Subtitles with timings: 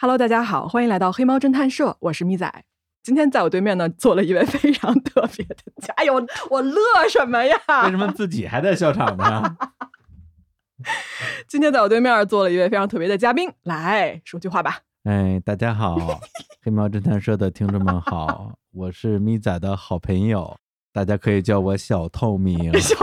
[0.00, 2.64] Hello，大家好，欢迎来到黑猫侦探社，我是咪仔。
[3.02, 6.14] 今天在我对面呢，坐了一位非常特别的嘉，哎呦，
[6.50, 6.78] 我乐
[7.10, 7.56] 什么呀？
[7.82, 9.56] 为什么自己还在笑场呢？
[11.48, 14.78] 今天在我对面坐了一位非常特别的嘉宾，来说句话吧。
[15.02, 15.96] 哎，大家好，
[16.62, 20.56] 黑猫侦探社的听众们好，我是咪仔的好朋友，
[20.92, 22.96] 大家可以叫我小透明小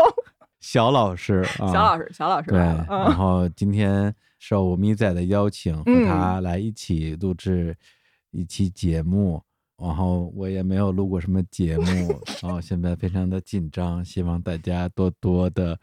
[0.62, 4.16] 小老师啊，小老师，小老师对，来了，然嗯，后今天
[4.48, 7.76] 受咪仔的邀请，和嗯他来一起录制
[8.30, 9.42] 一期节目。
[9.82, 15.76] 然后我也没有录过什么节目， 然后现在非常的紧张，希望大家多多的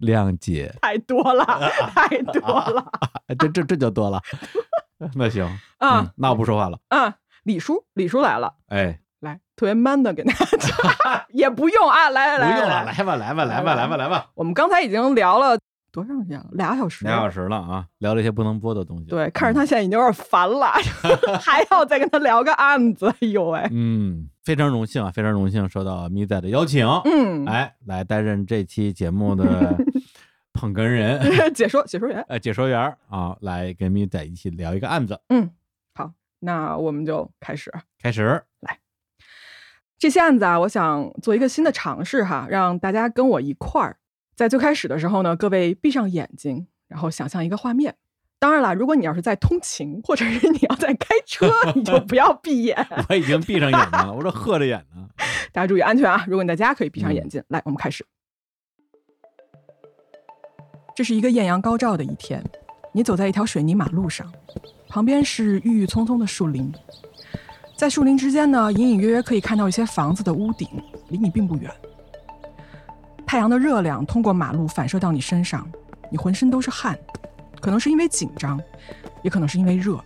[0.00, 0.70] 谅解。
[0.82, 1.44] 太多了，
[1.94, 2.84] 太多了
[3.28, 4.20] 哎，这这这就多了。
[5.16, 5.44] 那行，
[5.78, 6.78] 啊嗯，那我不说话了。
[6.90, 7.12] 嗯！
[7.44, 14.30] 李叔，李叔来了，哎，来，特别 man 的给大家，也不用啊，来来来，不用了，来来吧，来吧，来吧，来吧，来吧。
[14.34, 15.58] 我们刚才已经聊了
[15.92, 16.48] 多长时间了？
[16.52, 19.06] 俩小时，俩小时了啊，聊了一些不能播的东西。
[19.06, 20.72] 对，看着他现在已经有点烦了，
[21.40, 29.76] 还要再跟他聊个案子，哎呦喂，嗯，非常荣幸啊，非常荣幸受到咪仔的邀请，嗯，哎，来担任这期节目的
[30.52, 35.20] 捧哏人、解说解说员，呃解说员啊，来跟咪仔一起聊一个案子。
[35.28, 35.50] 嗯，
[35.94, 38.78] 好，那我们就开始开始来，
[39.98, 43.96] 这些案子啊，我想做一个新的尝试哈，让大家跟我一块儿，
[44.40, 47.96] 在最开始的时候呢，各位闭上眼睛，然后想象一个画面。
[48.38, 52.74] 当然了，如果你要是在通勤，或者是你要在开车，你就不要闭眼。
[53.10, 55.06] 我已经闭上眼了，我这合着眼呢。
[55.52, 56.24] 大家注意安全啊！
[56.26, 57.44] 如果你在家，可以闭上眼嗯睛。
[57.48, 58.02] 来，我们开始。
[60.96, 62.42] 这是一个艳阳高照的一天，
[62.94, 64.32] 你走在一条水泥马路上，
[64.88, 66.72] 旁边是郁郁葱葱的树林，
[67.76, 70.66] 在树林之间呢，隐隐约约可以看到一些房子的屋顶，
[71.10, 71.70] 离你并不远。
[73.30, 75.64] 太阳的热量通过马路反射到你身上，
[76.10, 76.98] 你浑身都是汗，
[77.60, 78.60] 可能是因为紧张，
[79.22, 80.02] 也可能是因为热。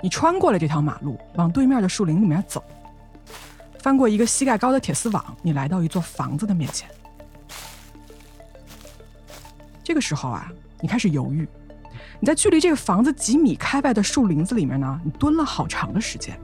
[0.00, 2.62] 你穿过了这条马路，往对面的树林里面走。
[3.80, 6.88] 翻过一个膝盖高的铁丝网，你来到一座房子的面前。
[9.82, 10.48] 这个时候啊，
[10.80, 11.48] 你开始犹豫。
[12.20, 16.38] 你在距离这个房子几米开外的树林子里面呢，你蹲了好长的时间。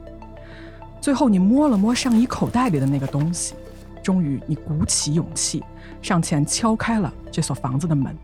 [0.99, 3.53] 最后，你摸了摸上衣口袋里的那个东西，
[4.03, 5.63] 终于你鼓起勇气
[6.01, 8.15] 上前敲开了这所房子的门。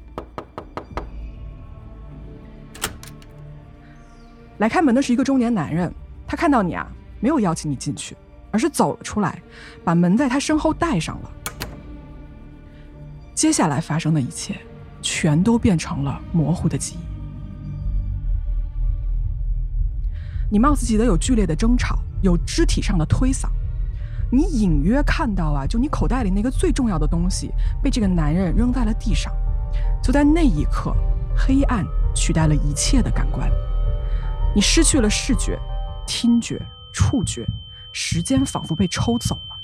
[4.58, 5.90] 来开门的是一个中年男人，
[6.28, 6.86] 他看到你啊，
[7.22, 8.14] 没有邀请你进去，
[8.52, 9.42] 而是走了出来，
[9.86, 11.32] 把门在他身后带上了。
[13.34, 14.60] 接下来发生的一切，
[15.02, 17.00] 全都变成了模糊的记忆。
[20.52, 23.48] 你貌似记得有剧烈的争吵，有肢体上的推搡，
[24.32, 27.52] 你隐约看到啊，就你口袋里那个最重要的东西
[27.82, 29.34] 被这个男人扔在了地上。
[30.02, 30.96] 就在那一刻，
[31.36, 31.86] 黑暗
[32.16, 33.50] 取代了一切的感官，
[34.56, 35.60] 你失去了视觉、
[36.08, 36.62] 听觉、
[36.94, 37.46] 触觉，
[37.92, 39.56] 时间仿佛被抽走了。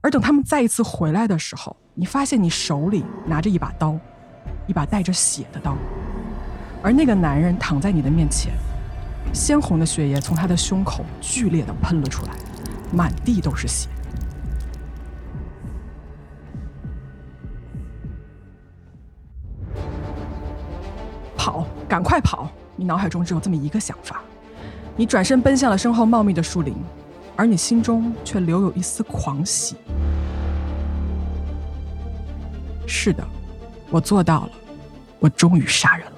[0.00, 3.98] 而等他们再一次回来的时候，你发现你手里拿着一把刀，
[4.66, 5.76] 一把带着血的刀，
[6.82, 8.52] 而那个男人躺在你的面前，
[9.34, 12.30] 鲜红的血液从他的胸口剧烈的喷了出来，
[12.92, 13.88] 满地都是血。
[21.36, 22.48] 跑，赶快跑！
[22.76, 24.22] 你脑海中只有这么一个想法，
[24.96, 26.74] 你转身奔向了身后茂密的树林，
[27.36, 29.76] 而你心中却留有一丝狂喜。
[32.86, 33.26] 是的，
[33.90, 34.50] 我做到了，
[35.18, 36.13] 我终于杀人了。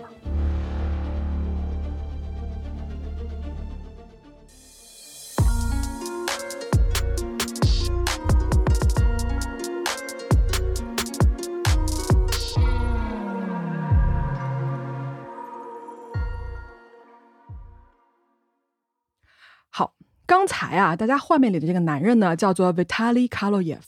[20.77, 23.79] 啊，大家画面里的这个男人呢，叫做 Vitaly Kaloyev，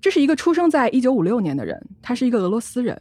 [0.00, 3.00] 这是一个出生在一九五六年的人，他是一个俄罗斯人。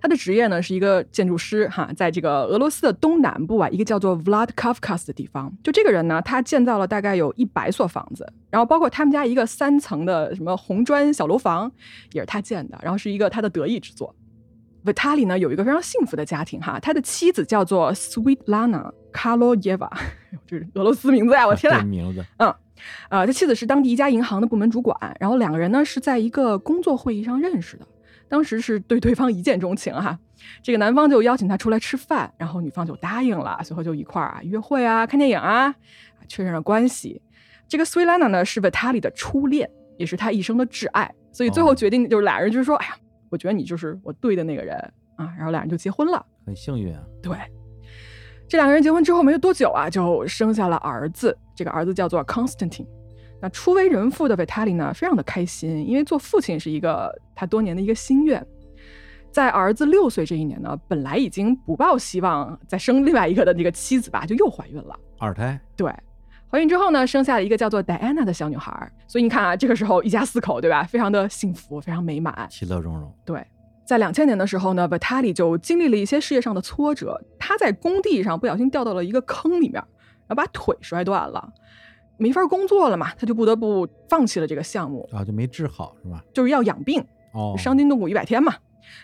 [0.00, 5.56] 他的职业呢是一个建筑师，哈，在这个俄罗斯的东南部啊，一个叫做 Vladkavkaz 的地方。
[5.62, 11.70] 就这个人呢，他建造了大概有一百所房子，然后包括他们家一个三层的什么红砖小楼房，
[12.10, 14.12] 也是他建的，然后是一个他的得意之作。
[14.84, 20.00] Vitali 呢有一个非常幸福的家庭哈，他的妻子叫做 Sweetlana Kaloyeva，哎
[20.32, 21.86] 呦这是俄罗斯名字呀，我天呐这！
[21.86, 22.54] 名字，嗯
[23.10, 27.86] 呃，他妻子是当地一家银行的部门主管，然后两个人呢是在一个工作会议上认识的，
[28.28, 30.18] 当时是对对方一见钟情哈。
[30.60, 35.72] 这个男方就邀请他出来吃饭，然后女方就答应了，随后就一块儿啊约会啊、看电影啊，
[36.26, 37.22] 确认了关系。
[37.68, 42.96] 这个 Sweetlana 呢是 Vitali 的初恋，也是他一生的挚爱，所以最后哦决定就是俩人就是说，哎呀，
[43.32, 44.76] 我觉得你就是我对的那个人，
[45.16, 46.24] 啊，然后俩人就结婚了。
[46.44, 47.02] 很幸运啊。
[47.22, 47.34] 对，
[48.46, 51.34] 这两个人结婚之后没有多久啊，就生下了儿子。
[51.56, 52.86] 这个儿子叫做 Constantine。
[53.40, 58.46] 那初为人父的 Vitali 呢，非常的开心，因为做父亲是一个他多年的一个心愿。
[59.30, 64.94] 在儿子六岁这一年呢，本来已经不抱希望再生另外一个的那个妻子吧，就又怀孕了。
[65.18, 65.58] 二胎。
[65.74, 65.90] 对，
[66.52, 68.92] 怀孕之后呢，生下了一个叫做戴安娜的小女孩。
[69.06, 70.82] 所以你看啊，这个时候一家四口，对吧？
[70.84, 73.10] 非常的幸福，非常美满，其乐融融。
[73.24, 73.42] 对。
[73.86, 77.18] 在两千年的时候呢，Vitali 就经历了一些事业上的挫折。
[77.38, 81.52] 他在工地上不小心掉到了一个坑里面，然后把腿摔断了，
[82.18, 86.22] 没法工作了嘛，他就不得不放弃了这个项目啊，就没治好是吧？
[86.34, 87.02] 就是要养病
[87.32, 88.54] 哦，伤筋动骨一百天嘛。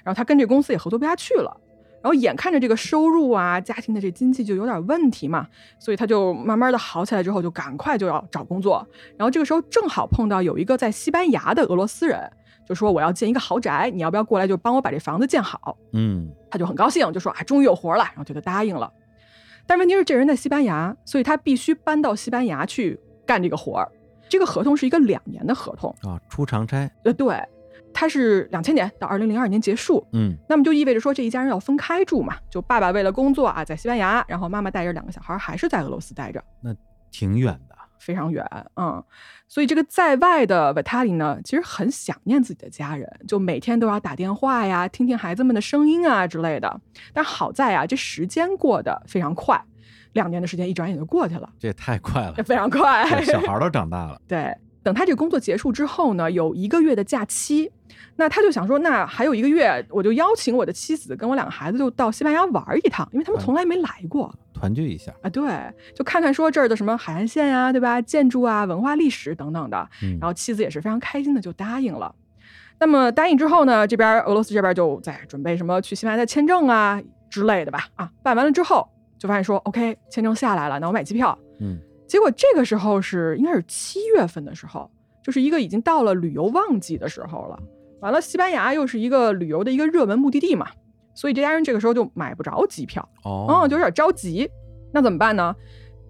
[0.04, 1.60] 然后他跟这公司也合作不下去了，
[2.02, 5.46] 然后眼看着这个收入啊，家庭的这经济就有点问题嘛，
[5.78, 8.86] 所以他就慢慢的好起来之后，就赶快就要找工作。
[9.16, 12.30] 然后这个时候正好碰到有一个在西班牙的俄罗斯人。
[12.66, 15.74] 就说我要建一个豪宅，你要不要过来就帮我把这房子建好？
[15.94, 18.92] 嗯，他就很高兴，就说啊，终于有活了，然后就答应了。
[19.66, 23.90] 但问题是这人在西班牙，所以他必须搬到西班牙去干这个活儿。
[24.28, 26.90] 这个合同是一个两年的合同啊，出长差。
[27.04, 27.42] 呃，对，
[27.98, 30.06] 他是两千年到二零零二年结束。
[30.12, 36.40] 嗯，那么就意味着说这一家人要分开住嘛，就爸爸为了工作啊在西班牙，然后妈妈带着两个小孩还是在俄罗斯待着。
[36.62, 36.72] 那
[37.10, 37.76] 挺远的。
[37.98, 38.46] 非常远，
[38.76, 39.02] 嗯，
[39.48, 46.80] 所以这个在外的 Vitaly 呢，其实很想念自己的家人，就每天都要打电话呀，听听孩子们的声音啊之类的。
[47.12, 49.60] 但好在啊，这时间过得非常快，
[50.12, 54.18] 两年的时间一转眼就过去了，这也太快了， 非常快，小孩都长大了。
[54.28, 54.56] 对，
[54.88, 57.70] 等他这个工作结束之后呢，有一个月的假期。
[58.16, 65.28] 那他就想说，那还有一个月，我就邀请我的妻子跟我两个孩子就到西班牙玩一趟，因为他们从来没来过，团聚一下啊。
[65.28, 65.46] 对，
[65.94, 68.00] 就看看说这儿的什么海岸线呀，对吧？
[68.00, 69.86] 建筑啊，文化历史等等的。
[70.18, 72.14] 然后妻子也是非常开心的就答应了。
[72.80, 76.98] 那么答应之后呢，这边俄罗斯这边就在准备什么去西班牙的签证啊
[77.28, 77.86] 之类的吧。
[77.96, 78.88] 啊，办完了之后
[79.18, 81.38] 就发现说，OK，签证下来了，那我买机票。
[81.60, 81.78] 嗯。
[82.08, 84.90] 结果这个时候是应该是七月份的时候，
[85.22, 87.62] 就是一个已经到了旅游旺季的时候了。
[88.00, 90.66] 完了，西班牙又是一个旅游的一个热门目的地嘛，
[91.14, 94.48] 所以这家人这个时候就买不着机票，哦，就有点着急。
[94.90, 95.54] 那怎么办呢？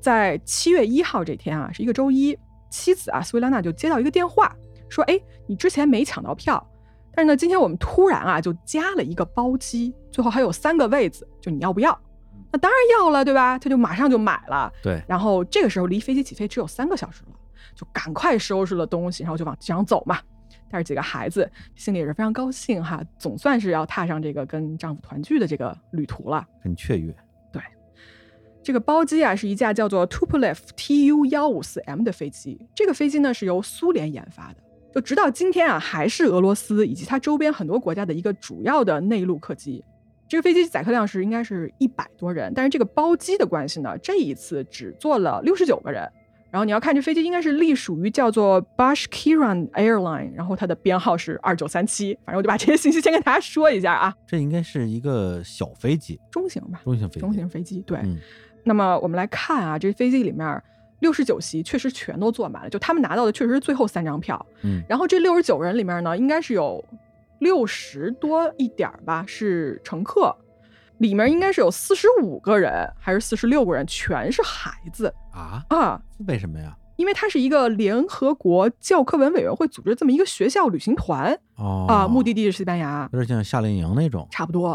[0.00, 2.38] 在七月一号这天啊，是一个周一，
[2.70, 4.54] 妻子啊，苏维拉娜就接到一个电话，
[4.88, 6.64] 说：“哎，你之前没抢到票，
[7.12, 11.98] 但是呢，今天我们突然啊就加了一个包机，最后还有三个位子，就你要不要？”
[12.50, 13.58] 那当然要了，对吧？
[13.58, 14.72] 他就马上就买了。
[14.82, 15.02] 对。
[15.06, 17.32] 然后这个时候离飞机起飞只有三个小时了，
[17.74, 20.18] 就赶快收拾了东西，然后就往机场走嘛。
[20.70, 27.14] 带着几个孩子，心里也是非常高兴哈，总算是要踏上这个跟丈夫团聚的这个旅途了，很雀跃。
[27.50, 27.62] 对，
[28.62, 32.60] 这个包机啊，是一架叫做 Tupolev Tu 幺五四 M 的飞机。
[32.74, 34.56] 这个飞机呢是由苏联研发的，
[34.94, 39.82] 就直到今天啊，还是俄罗斯以及它周边很多国家的一个主要的内陆客机。
[40.28, 46.08] 这个飞机载客量是应该是一百多人，但是这个包机的关系呢，这一次只坐了六十九个人。
[46.50, 52.14] 然后你要看这飞机应该是隶属于叫做 Bashkiran Airline，然后它的编号是二九三七。
[52.24, 54.14] 反正我就把这些信息先跟大家说一下啊。
[54.26, 56.80] 这应该是一个小飞机，中型吧？
[56.84, 57.20] 中型飞机。
[57.20, 57.98] 中型飞机对。
[58.64, 60.62] 那么我们来看啊，这飞机里面
[61.00, 64.46] 六十九席确实全都坐满了，就他们拿到的确实是最后三张票。
[64.62, 64.82] 嗯。
[64.88, 66.82] 然后这六十九人里面呢，应该是有
[67.40, 70.36] 六十多一点吧是乘客。
[70.98, 76.02] 里面应该是有四十五个人，还是四十六个人，全是孩子啊啊！
[76.26, 76.76] 为什么呀？
[76.96, 84.70] 因为它是一个联合国教科文委员会组织这么一个学校旅行团哦啊，目的地是西班牙，有点像夏令营那种，差不多。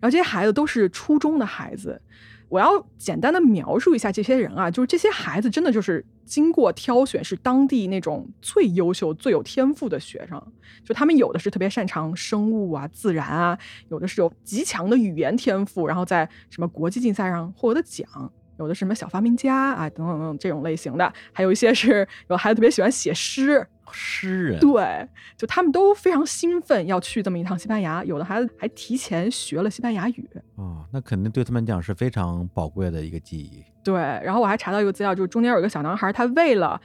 [0.00, 2.00] 然后这些孩子都是初中的孩子。
[2.48, 10.40] 我要简单的描述一下这些人啊，就是这些孩子真的就是经过挑选，是当地那种最优秀、最有天赋的学生。
[10.84, 18.06] 就他们有的是特别擅长生物啊、自然啊，有的是有极强的语言天赋，然后在什么国际竞赛上获得奖，
[18.58, 23.66] 有的什么小发明家啊等等等这种类型的，还有一些是有孩子特别喜欢写诗。
[23.92, 33.64] 诗人对，就他们都非常兴奋要去这么一趟西班牙，有的孩子还提前学了西班牙语啊，那肯定对他们讲是非常宝贵的一个记忆。
[33.84, 36.80] 对，然后我还查到一个资料，就是中间有一个小男孩，他为了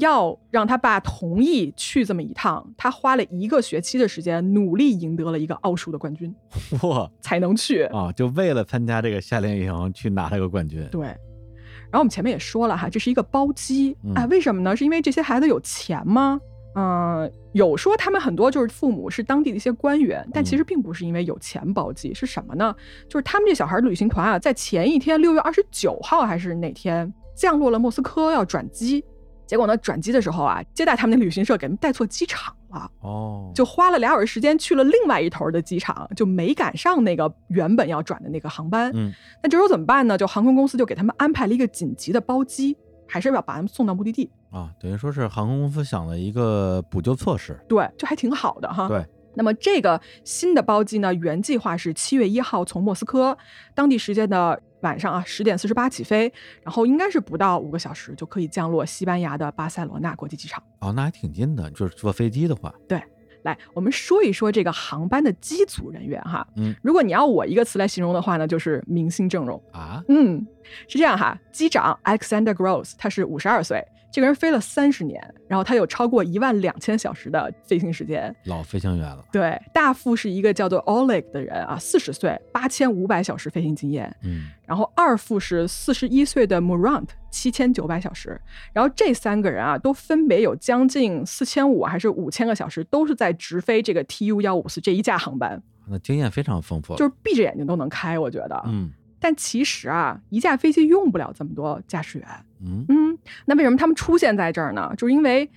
[0.00, 6.34] 要让他爸同意去这么一趟，他花了一个学期的时间，努力赢得了一个奥数的冠军，
[6.82, 10.84] 哇，才能去啊，就为了参加这个夏令营去拿了个冠军。
[10.90, 11.02] 对。
[11.02, 14.76] 然后我们前面也说了哈，这是一个包机，哎，为什么呢？
[14.76, 16.40] 是因为这些孩子有钱吗？
[16.76, 22.72] 嗯，有说他们很多就是父母是当地的一些官员，但其实并不是因为有钱包机，是什么呢？
[23.08, 29.04] 就是他们这小孩旅行团啊，在前一天六月二十九号还是哪天降落了莫斯科要转机，
[29.50, 38.92] 结果呢，转机的时候啊，接待他们的旅行社给他们带错机场了，哦，就花了俩小时时间去了另外一头的机场，就没赶上那个原本要转的那个航班。
[38.94, 40.16] 嗯，那这时候怎么办呢？
[40.16, 42.76] 就航空公司就给他们安排了一个紧急的包机，
[43.08, 44.30] 还是要把他们送到目的地。
[44.52, 47.58] 啊，等于说是航空公司想了一个补救措施。
[47.68, 48.86] 对，就还挺好的哈。
[48.86, 49.04] 对。
[49.34, 53.36] 那么这个新的包机呢，原计划是七月一号从莫斯科
[53.74, 56.32] 当地时间的晚上啊十点四十八起飞，
[56.62, 60.62] 然后应该是不到五个小时就可以降落西班牙的巴塞罗那国际机场。
[60.80, 62.74] 哦，那还挺近的，就是坐飞机的话。
[62.88, 63.02] 对，
[63.42, 66.46] 来我们说一说这个航班的机组人员哈。
[66.56, 70.02] 嗯，如果你要我一个词来形容的话呢，就是明星阵容啊。
[70.08, 70.46] 嗯，
[70.88, 73.84] 是这样哈，机长 Alexander Gross 他是五十二岁。
[74.12, 79.24] 这个人飞了三十年，然后他有超过一万两千小时的飞行时间，老飞行员了。
[79.30, 84.14] 对，大副是一个叫做 Oleg 的人啊，四十岁，八千五百小时飞行经验。
[84.22, 88.40] 嗯，然后二副是四十一岁的 Murant，七千九百小时。
[88.72, 95.62] 然后这三个人啊，都分别有将近四千五还是五千个小时，都是在直飞这个 TU 幺五四这一架航班。
[95.88, 98.60] 那经验非常丰富，就是闭着眼睛都能开，我觉得。
[98.66, 98.92] 嗯。
[99.20, 102.26] 但其实啊，一架飞机用不了这么多驾驶员。
[102.62, 104.92] 嗯嗯，那为什么他们出现在这儿呢？
[104.96, 105.48] 就是因为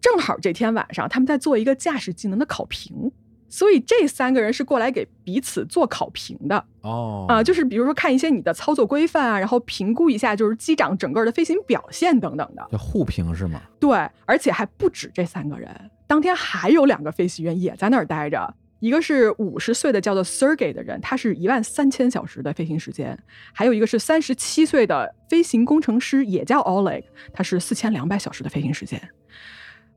[0.00, 3.10] 正好这天晚上他们在做一个驾驶技能的考评，
[3.48, 6.64] 所以这三个人是过来给彼此做考评的。
[6.82, 12.66] 哦，啊，就是比如说看一些你的操作规范啊，然后评估一下就是机长整个的飞行表现等等的。
[12.70, 13.60] 叫互评是吗？
[13.80, 18.54] 对，而且还不止这三个人，当天还有两个飞行员也在那儿待着。
[18.84, 23.16] 一个是五十岁的叫做 Sergey 的人，他是一万三千小时的飞行时间；
[23.54, 29.00] 还有一个是三十七岁的飞行工程师，也叫 Oleg，他是四千两百小时的飞行时间。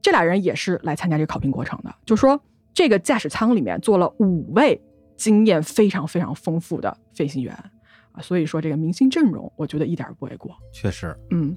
[0.01, 1.93] 这俩人也是来参加这个考评过程的。
[2.05, 2.41] 就说
[2.73, 4.81] 这个驾驶舱里面坐了五位
[5.17, 7.53] 经验非常非常丰富的飞行员
[8.13, 10.55] 啊，所以说这个明星阵容，我觉得一点不为过。
[10.71, 11.53] 确实，嗯。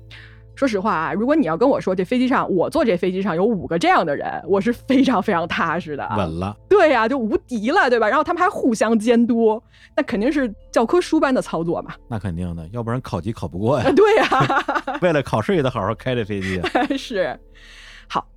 [0.60, 6.54] 说实话啊，如果你要跟我说这飞机上我坐这飞机上有五个这样的人，我是非常非常踏实的，稳了。
[6.68, 8.06] 对呀，就无敌了，对吧？
[8.06, 9.58] 然后他们还互相监督，
[9.96, 11.94] 那肯定是教科书般的操作嘛。
[12.08, 13.90] 那肯定的，要不然考级考不过呀。
[13.96, 14.64] 对呀，
[15.00, 16.60] 为了考试也得好好开这飞机。
[16.94, 17.40] 是。
[18.06, 18.28] 好，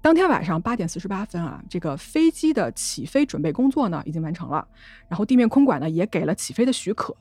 [0.00, 4.64] 当天晚上八点四十八分啊，这个飞机的起飞准备工作呢已经完成了，
[5.08, 7.16] 然后地面空管呢也给了起飞的许可。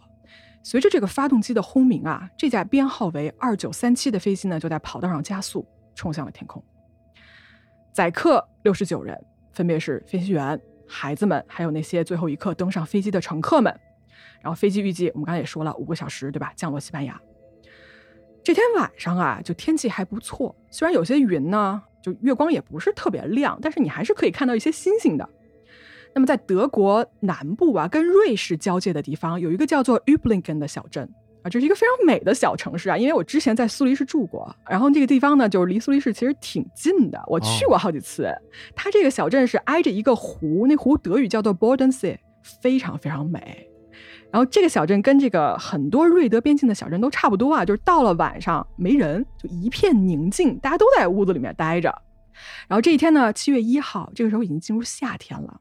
[0.65, 6.63] 随着这个发动机的轰鸣啊，这架编号为二九三七的飞机呢，就在跑道上加速，冲向了天空。
[7.91, 13.77] 载客六十九人，分别是飞行员、孩子们，还有那些最后一刻登上飞机的乘客们。
[14.41, 16.53] 然后飞机预计我们刚才也说了，五个小时，对吧？
[16.55, 17.21] 降落西班牙。
[18.41, 25.29] 这天晚上啊，就天气还不错，虽然有些云呢，就月光也不是特别亮，但是你还是可以看到一些星星的。
[26.15, 31.03] 那么在德国南部啊，跟瑞士交界的地方，有一个叫做 Üblingen 的小镇
[31.41, 32.97] 啊，这是一个非常美的小城市啊。
[32.97, 38.31] 因为我之前在苏黎世住过，然后这个地方呢，就是离苏黎世其实挺近的，我去过好几次。
[38.75, 42.17] 它这个小镇是挨着一个湖，那湖德语叫做 Bodensee，
[42.61, 43.67] 非常非常美。
[44.31, 51.89] 然后这个小镇跟这个很多瑞德边境的小镇都差不多啊，就是到了晚上没人，就一片宁静，大家都在屋子里面待着。
[52.67, 55.59] 然后这一天呢，七月一号，这个时候已经进入夏天了。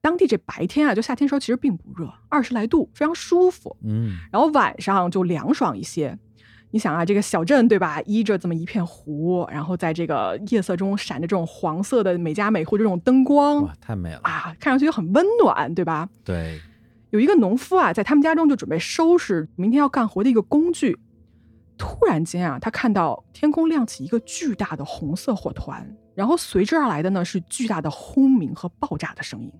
[0.00, 3.76] 当地这白天啊，就夏天时候其实并不热，二十来度，非常舒服。
[3.82, 6.16] 嗯，然后晚上就凉爽一些。
[6.70, 14.54] 你想啊，这个小镇对吧，依着这么一片湖，然后在这个夜色中闪着这种黄色的每家每户这种灯光，哇，太美了啊！
[14.60, 16.08] 看上去就很温暖，对吧？
[16.24, 16.60] 对。
[17.10, 20.98] 有一个农夫啊，在他们家中就准备收拾明天要干活的一个工具。
[21.78, 29.50] 突然间啊，他看到天空亮起一个巨大的红色火团，然后随之而来的呢是巨大的轰鸣和爆炸的声音。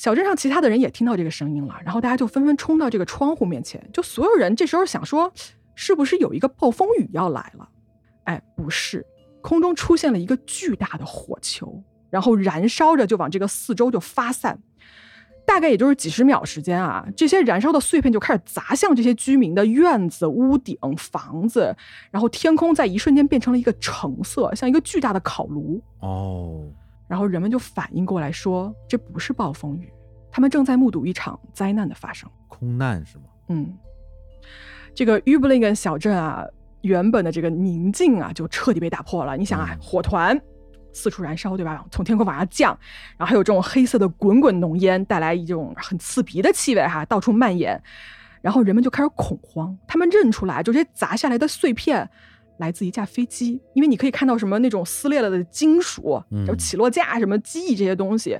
[0.00, 3.86] 小镇上其他的人也听到这个声音了，然后大家就纷纷冲到这个窗户面前。
[3.92, 5.30] 就所有人这时候想说，
[5.74, 7.68] 是不是有一个暴风雨要来了？
[8.24, 9.04] 哎，不是，
[9.42, 14.58] 空中出现了一个巨大的火球，然后燃烧着就往这个四周就发散。
[15.44, 21.76] 大概也就是几十秒时间啊，这些燃烧的碎片就开始砸向这些居民的院子、屋顶、房子，
[22.10, 25.78] 然后天空在一瞬间变成了一个橙色，像一个巨大的烤炉。
[25.98, 26.64] 哦。
[27.10, 29.92] 然后人们就反应过来，说这不是暴风雨，
[30.30, 33.24] 他们正在目睹一场灾难的发生，空难是吗？
[33.48, 33.76] 嗯，
[34.94, 36.46] 这个 u b l i n g e n 小镇啊，
[36.82, 39.36] 原本的这个宁静啊，就彻底被打破了。
[39.36, 40.40] 你想啊，火团
[40.92, 41.84] 四处燃烧，对吧？
[41.90, 42.78] 从天空往下降，
[43.18, 47.82] 然后还有这种黑色的滚滚浓烟，带来一种很刺鼻的气味，哈，到处蔓延。
[48.40, 52.08] 然后人们就开始恐慌，他们认出来，就这些砸下来的碎片。
[52.60, 58.38] 来自一架飞机，因为你可以看到什么那种撕裂了的金属，就起落架、什么机翼这些东西。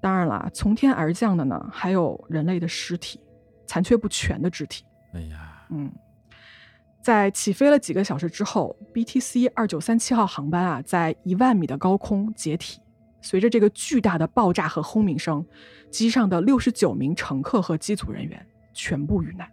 [0.00, 3.18] 当然了，从天而降的呢，还有人类的尸体，
[3.66, 4.84] 残缺不全的肢体。
[5.12, 5.90] 哎呀，嗯，
[7.02, 12.80] 在起飞了几个小时之后，BTC 二九三七号航班啊，在一万米的高空解体。
[13.22, 15.44] 随着这个巨大的爆炸和轰鸣声，
[15.90, 19.50] 机上的六十九名乘客和机组人员全部遇难。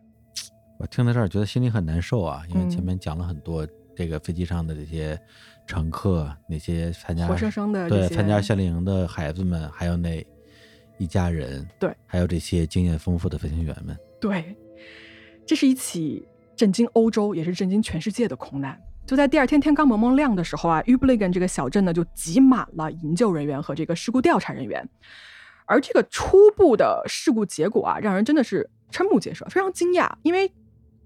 [0.78, 5.20] 我听到这儿觉得心里很难受啊，因为前嗯面讲了很多这个飞机上的这些
[5.68, 10.26] 乘客，那些参加活生生的对参加夏令营的孩子们，还有那
[10.98, 13.98] 一家人，对，还有这些经验丰富的飞行员们。
[14.20, 14.56] 对，
[15.46, 18.80] 这是一起震惊欧洲，也是震惊全世界的空难。
[19.06, 24.88] 就在第二天天刚蒙蒙亮的时候啊 u b l i g e n 这个小镇呢就挤满了营救人员和这个事故调查人员。
[25.66, 30.52] 而这个初步的事故结果啊，让人真的是瞠目结舌，非常惊讶，因为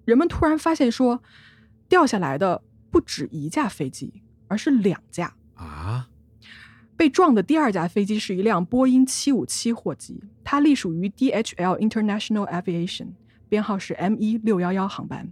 [0.05, 1.21] 人们突然发现说，
[1.87, 5.33] 掉下来的不止一架飞机，而是两架。
[5.55, 6.09] 啊，
[6.95, 13.09] 被撞的第二架飞机是一辆波音七五七货机，它隶属于 DHL International Aviation，
[13.49, 15.31] 编号是 M 一六幺幺航班。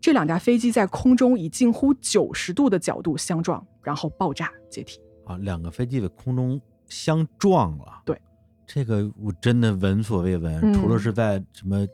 [0.00, 5.00] 这两架飞机在空中以近乎九十度的角度相撞，然后爆炸解体。
[5.24, 8.02] 啊，两个飞机在空中相撞了。
[8.04, 8.20] 对，
[8.66, 10.60] 这个我真的闻所未闻。
[10.62, 11.86] 嗯除了是在什么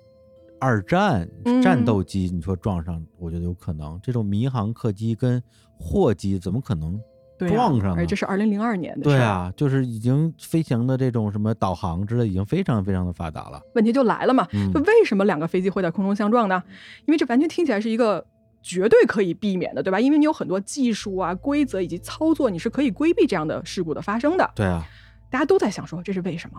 [0.65, 4.01] 二战嗯战斗机，你说撞上，我觉得有可能。
[4.03, 5.43] 这种民航客机跟
[5.79, 6.99] 货机怎么可能
[7.39, 7.97] 撞上呢？
[7.99, 9.19] 而这是二零零二年的事儿。
[9.19, 13.61] 对啊，就是已经飞行的这种什么导航之类，已经非常非常的发达了。
[13.75, 16.63] 问题就来了嘛，嗯就为什么两个飞机会在空中相撞呢？
[17.05, 18.25] 因为这完全听起来是一个
[18.63, 20.01] 绝对可以避免的，对吧？
[20.01, 24.51] 因为你有很多技术啊、规则以及操作，你是可以规避这样的事故的发生的。
[24.55, 24.83] 对啊，
[25.31, 26.59] 大家都在想说这是为什么。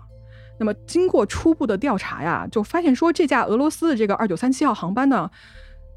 [0.58, 5.30] 那么经过初步的调查呀，就发现说这架俄罗斯的这个二九三七号航班呢，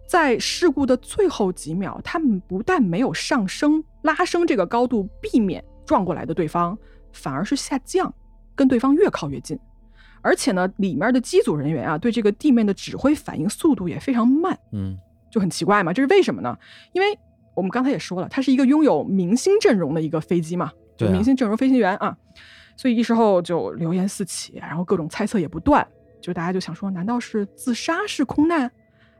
[0.08, 6.76] 在事故的最后几秒，他们不但没有上升拉升这个高度，避免撞过来的对方，
[7.12, 8.12] 反而是下降，
[8.54, 9.58] 跟对方越靠越近。
[10.20, 14.98] 而且呢，里面的机组人员啊，对这个地面的指挥反应速度也非常慢，嗯，
[15.30, 15.92] 就很奇怪嘛。
[15.92, 16.58] 这是为什么呢？
[16.92, 17.16] 因为
[17.54, 22.16] 我们刚才也说了，它是一个拥有明星阵容的一个飞机嘛，就对啊明星阵容飞行员啊，
[22.78, 25.86] 所以一时候就流言四起，然后各种猜测也不断，
[26.22, 28.70] 就大家就想说，难道是自杀式空难，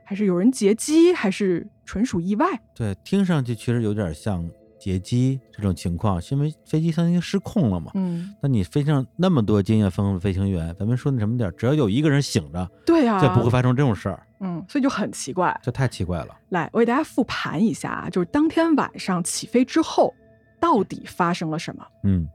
[0.03, 2.47] 还是有人劫机，还是纯属意外？
[2.73, 7.91] 对，听上去其实有点像劫机这种情况，是因为飞机相当于失控了嘛。
[7.95, 15.59] 嗯，那你飞上那么多经验丰富的飞行员，咱们说那什么点儿，只要有一个人醒着，对呀、就不会发生这种事儿，嗯，所以就很奇怪。
[15.61, 16.29] 这太奇怪了。
[16.47, 20.13] 来，我给大家复盘一下啊，就是当天晚上起飞之后，
[20.61, 21.85] 到底发生了什么？
[22.05, 22.25] 嗯，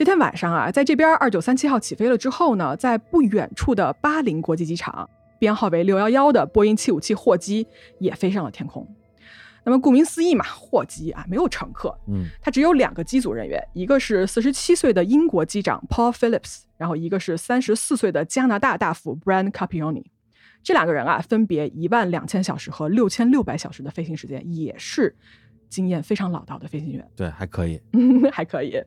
[0.00, 5.06] 这天晚上啊，在这边二九三七号起飞了之后呢，在不远处的巴林国际机场，
[5.38, 7.66] 编号为六幺幺的波音七五七货机
[7.98, 8.88] 也飞上了天空。
[9.62, 20.06] 那么顾名思义嘛，货机啊没有乘客，嗯，它只有两个机组人员，一个是四十七岁的英国机长 Paul Phillips，然后一个是三十四岁的加拿大大副 Brian Capioni。
[20.62, 25.14] 这两个人啊，分别一万两千小时和六千六百小时的飞行时间，也是
[25.68, 27.06] 经验非常老道的飞行员。
[27.14, 27.78] 对，还可以。
[27.92, 28.82] 嗯，还可以。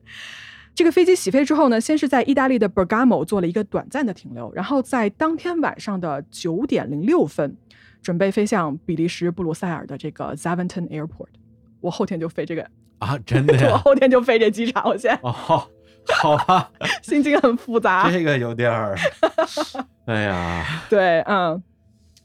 [0.75, 7.55] 这个飞机起飞之后呢，先是在意大利的 Bergamo 做了一个短暂的停留，然后在当天晚上的九点零六分，
[8.01, 11.27] 准备飞向比利时布鲁塞尔的这个 Zaventem Airport。
[11.79, 12.67] 我后天就飞这个，
[12.99, 13.77] 啊，真的 我？
[13.77, 15.31] 后天就飞这机场，我现在哦，
[16.07, 16.71] 好吧，
[17.03, 18.09] 心情很复杂。
[18.09, 18.97] 这个有点儿，
[20.05, 21.61] 哎呀， 对，嗯，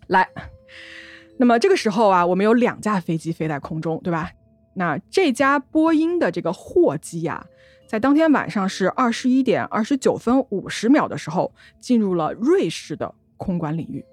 [0.07, 0.27] 来，
[1.37, 4.31] 那么这个时候啊，我们有两架飞机飞在空中，对吧？
[4.75, 7.45] 那这家波音的这个货机呀、
[7.89, 14.05] 在当天晚上是二十一点二十九分五十秒的时候，进入了瑞士的空管领域。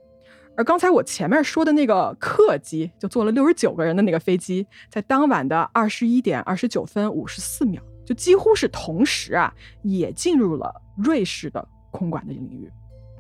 [0.56, 12.72] 而刚才我前面说的那个客机，就坐了六十九个人的那个飞机，在当晚的二十一点二十九分五十四秒，就几乎是同时啊，也进入了瑞士的空管的领域。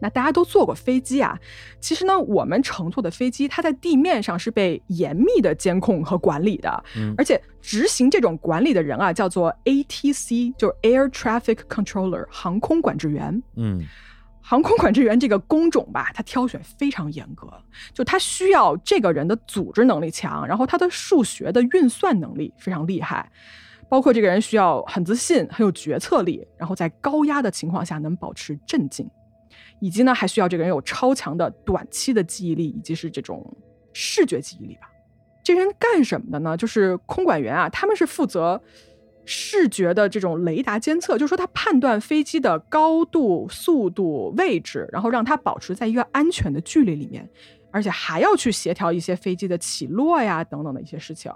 [0.05, 1.35] 那大家都坐过飞机啊，
[1.79, 13.41] 其实呢，我们乘坐的飞机，它在地面上是被严密的监控和管理的，嗯而且执行这种管理的人啊，叫做 ATC，就是 Air Traffic Controller，航空管制员。
[13.55, 13.81] 嗯，
[14.41, 17.51] 航空管制员这个工种吧，他挑选非常严格，
[17.91, 23.31] 就他需要这个人的组织能力强，然后他的数学的运算能力非常厉害，
[23.89, 29.09] 包括这个人需要很自信、很有决策力，然后在高压的情况下能保持镇静，
[29.79, 33.45] 以及呢还需要这个人有超强的短期的记忆力，以及是这种
[33.93, 34.89] 视觉记忆力吧。
[35.43, 36.57] 这人干什么的呢？
[36.57, 38.59] 就是空管员啊，他们是负责
[39.25, 47.29] 视觉的这种雷达监测，就是说他判断飞机的高度、速度、位置，然后让它保持在一个安全的距离里面，
[47.71, 51.31] 而且还要去协调一些飞机的起落呀等等的一些事情。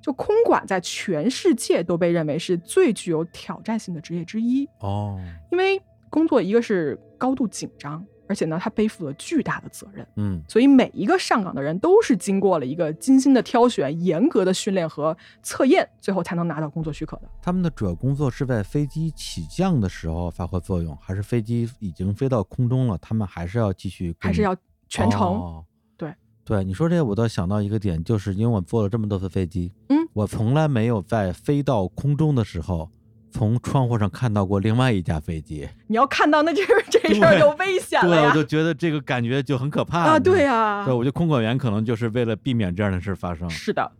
[0.00, 5.18] 就空管在全世界都被认为是最具有挑战性的职业之一，哦，
[5.50, 10.06] 因为工作一个是高度紧张，而且呢，他背负了巨大的责任。
[10.16, 17.22] 嗯所以每一个上岗的人都是经过了一个精心的挑选、严格的训练和测验，最后才能拿到工作许可的。
[17.40, 24.54] 他们的主要工作是在飞机起降的时候发挥作用，还是飞机已经飞到空中了，他们还是要继续还是要
[24.86, 25.20] 全程。
[25.20, 25.64] 哦
[25.96, 26.12] 对
[26.44, 32.90] 对，你说这个我倒想到一个点，就是因为我坐了这么多次飞机，嗯，我从来没有在飞到空中的时候，
[33.34, 35.68] 从窗户上看到过另外一架飞机。
[35.88, 38.32] 你要看到那就是这事儿 对有危险了对，我！
[38.32, 43.50] 就觉得这个感觉就很可怕啊，对呀、呀、对，我觉得空管员可能就是为了避免这样的事发生。
[43.50, 43.90] 是的，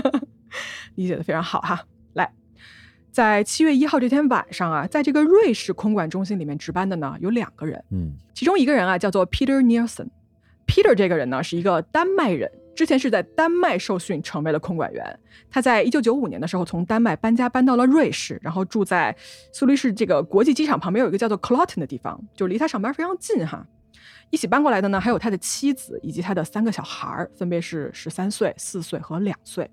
[0.96, 1.80] 理解的非常好哈。
[2.12, 2.30] 来，
[3.10, 10.08] 在七月一号这天晚上啊，在这个瑞士空管中心里面值班的呢有两个人，嗯其中一个人啊叫做 Peter Nielsen。
[10.66, 15.18] Peter 这个人呢是一个丹麦人，之前是在丹麦受训成为了空管员。
[15.50, 19.16] 他在一九九五年的时候从丹麦搬家搬到了瑞士，然后住在
[19.52, 23.66] 苏黎世这个国际机场旁边有一个叫做 Cloten 的地方，就离他上班非常近哈。
[24.30, 29.68] 一起搬过来的呢还有他的妻子以及他的三个小孩儿，分别是十三岁、四岁和两岁。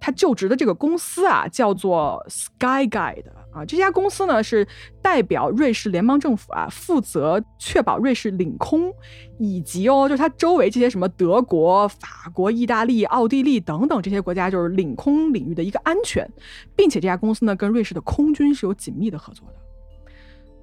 [0.00, 3.64] 他就职的这个公司啊，叫做 Sky Guide 啊。
[3.66, 4.66] 这家公司呢是
[5.02, 8.92] 代表瑞士联邦政府啊，负责确保瑞士领空
[9.38, 16.28] 以及哦，就是它周围这些什么德国、法国、意大利、奥地利等等这些国家，就是领空领域的一个安全，
[16.74, 19.54] 并且这家公司呢跟瑞士的空军是有紧密的合作的。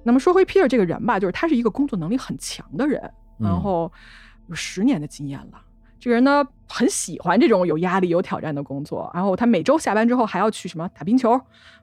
[0.02, 3.00] 那么说回 Peter 这个人吧，就是他是一个工作能力很强的人，
[3.38, 3.92] 然嗯后
[4.48, 5.60] 有十年的经验了。
[6.00, 9.10] 这个人呢，很喜欢这种有压力、有挑战的工作。
[9.12, 11.40] 然后他每周下班之后还要去什么打冰球、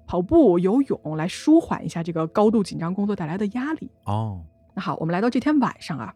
[0.07, 3.91] 跑步、游泳，来舒缓一下这个高度紧张工作带来的压力。
[4.05, 4.41] 哦，
[4.73, 6.13] 那好，我们来到这天晚上啊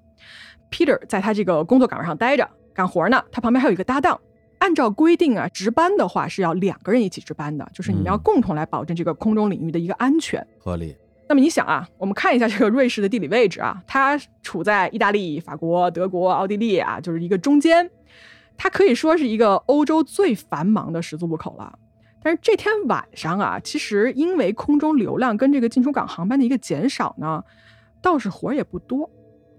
[0.71, 4.19] ，Peter 在他这个工作岗位上待着干活呢，他旁边还有一个搭档。
[4.59, 10.45] 按照规定啊，值班的话是要两个人一起值班的，就是你们要嗯共同来保证这个空中领域的一个安全。
[10.59, 10.95] 合理。
[11.29, 17.87] 那么你想啊，我们看一下这个瑞士的地理位置啊，它处在意大利、法国、德国、奥地利啊，就是一个中间，
[18.57, 21.77] 它可以说是一个欧洲最繁忙的十字路口了。
[22.23, 27.43] 但是这天晚上啊，其实因为空中流量跟这个进出港航班的一个减少呢，
[28.01, 29.07] 倒是活儿也不多。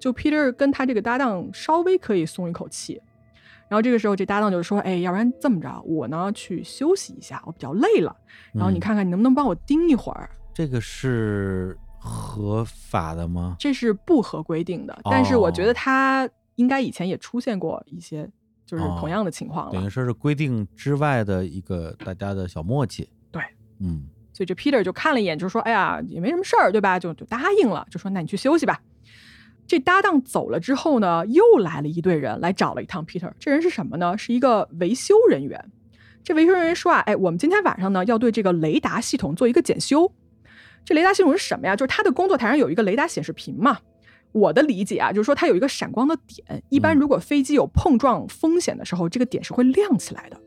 [0.01, 3.01] 就 Peter 跟他这个搭档稍微可以松一口气。
[3.69, 8.17] 然后这个时候，这搭档就说：“哎，要不然这么着，我呢去休息一下，我比较累了。
[8.53, 10.29] 然后你嗯看看你能不能帮我盯一会儿。
[10.61, 13.57] 这个是合法的吗？
[13.59, 18.29] 这是不合规定的，但是我觉得哦他应该以前也出现过一些
[18.67, 19.73] 就是哦同样的情况了。
[19.73, 23.09] 等于说是规定之外的一个大家的小默契。
[23.33, 23.43] 对，
[23.79, 28.79] 嗯所以这 Peter 就看了一眼，就说：“哎呀，也没什么事儿，对吧？”就就答应了，就说：“那你去休息吧。”
[29.67, 33.33] 这搭档走了之后呢，又来了一队人来找了一趟 Peter。
[33.39, 34.19] 这人是什么呢？
[34.19, 35.73] 是一个维修人员。
[36.23, 40.13] 这维修人员说啊，哎，我们今天晚上呢要对这个雷达系统做一个检修。
[40.85, 41.77] 这雷达系统是什么呀？
[41.77, 43.79] 就是他的工作台上有一个雷达显示屏嘛。
[44.33, 50.41] 我的理解啊，就是说它有一个闪光的点，一般嗯如果飞机有碰撞风险的时候，这个点是会亮起来的。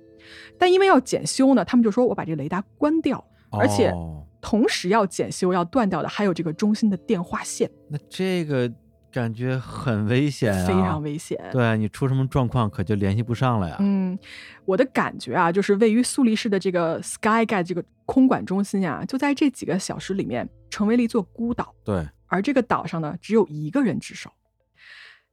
[0.58, 8.72] 但因为要检修呢，他们就说我把这个雷达关掉，而且哦同时要检修要断掉的还有这个中心的电话线，那这个
[9.14, 11.40] 感觉很危险啊，非常危险。
[11.52, 13.78] 对你出什么状况可就联系不上了呀。
[13.80, 14.18] 嗯，
[14.66, 24.32] 我的感觉啊，就是位于苏黎世的这个 Sky Guide 这个空管中心啊，就在这几个小时里面成为了一座孤岛，对，而这个岛上呢，只有一个人值守。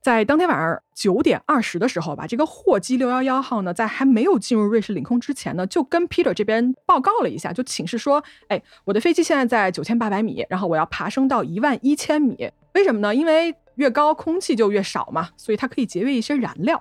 [0.03, 13.15] 在当天晚上九点二十的时候吧，这个货机六幺幺号呢，在还没有进入瑞士领空之前呢，就跟 Peter 这边报告了一下，就请示说，哎，我的飞机现在在九千八百米，然后我要爬升到一万一千米，为什么呢？
[13.15, 16.81] 因为越高空气就越少嘛，所以它可以节约一些燃料。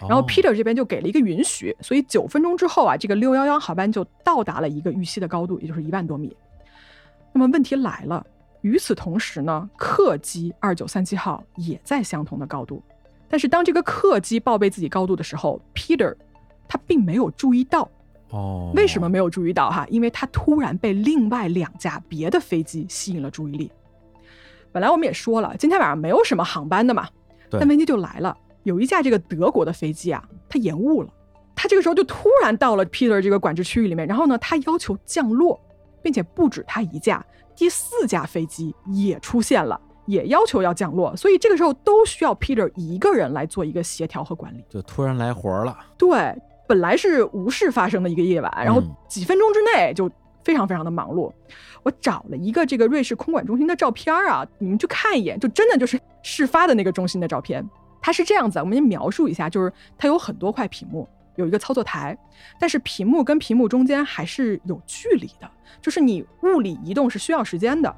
[0.00, 6.34] 然后哦 Peter 这边就给了一个允许，所以九分钟之后啊，这个六幺幺航班就到达了一个预期的高度，也就是一万多米。
[7.32, 8.24] 那么问题来了，
[8.60, 12.80] 与此同时呢，客机二九三七号也在相同的高度，
[13.28, 16.14] 但是当这个客机报备自己高度的时候，Peter
[16.68, 17.90] 他并没有注意到。
[18.30, 19.86] 哦，为什么没有注意到哈？
[19.90, 23.72] 因为他突然被另外两架别的飞机吸引了注意力。
[24.78, 27.08] 本来我们也说了，今天晚上没有什么航班的嘛，
[27.50, 31.12] 但问题就来了，有一架这个德国的飞机啊，它延误了。
[31.56, 35.60] 它这个时候就突然到了 Peter 这个管制区域里面，然后呢，它要求降落，
[36.00, 44.64] 并且不止他一架，第四架飞机也出现了，也要求要降落，所以这个时候都需要 Peter 一个人来做一个协调和管理。
[44.68, 45.76] 就突然来活儿了？
[45.96, 46.32] 对，
[46.68, 50.08] 本来是无事发生的一个夜晚，然后嗯几分钟之内就
[50.44, 51.32] 非常非常的忙碌。
[51.88, 57.66] 我找了一个这个瑞士空管中心的照片啊，你们去看一眼，就真的就是事发的那个中心的照片。
[58.02, 62.16] 它是这样子，我们先描述一下，就是它有很多块屏幕，有一个操作台，
[62.60, 67.96] 但是屏幕跟屏幕中间还是有距离的，就是你物理移动是需要时间的。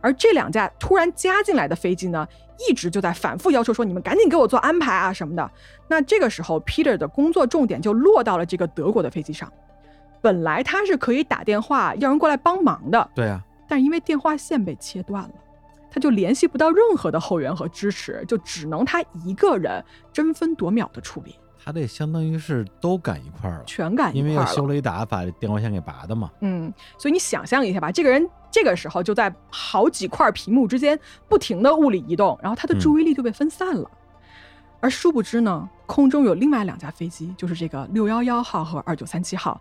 [0.00, 2.24] 而这两架突然加进来的飞机呢，
[2.68, 5.50] 一直就在反复要求说：“你们赶紧给我做安排啊什么的。”
[5.90, 9.52] 那这个时候，Peter 的工作重点就落到了这个德国的飞机上。
[10.22, 15.34] 本来他是可以打电话要人过来帮忙的，对啊，但是因为电话线被切断了，
[15.90, 24.46] 他就联系不到任何的后援和支持，就只能他一个人争分夺秒的处理，他这相当于是都赶一块儿了，全赶一块儿因为要。
[24.46, 26.30] 修雷达把电话线给拔的嘛。
[26.40, 33.90] 嗯，所以你想象一下吧，这个人这个时候就在好几块屏幕之间不停的物理移动，然后他的注意力就被分散了。
[34.80, 39.60] 而殊不知呢，空中有另外两架飞机，就是这个六幺幺号和二九三七号，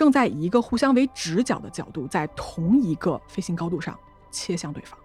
[0.00, 3.94] 正在以一个互相为直角的角度，在同一个飞行高度上
[4.30, 4.98] 切向对方。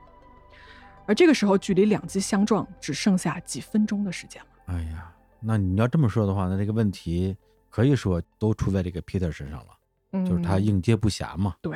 [1.05, 4.47] 而这个时候，距离两机相撞只剩下几分钟的时间了。
[4.67, 7.35] 哎呀，那你要这么说的话，那这个问题
[7.69, 9.67] 可以说都出在这个 Peter 身上了，
[10.13, 11.55] 嗯，就是他应接不暇嘛。
[11.59, 11.75] 对，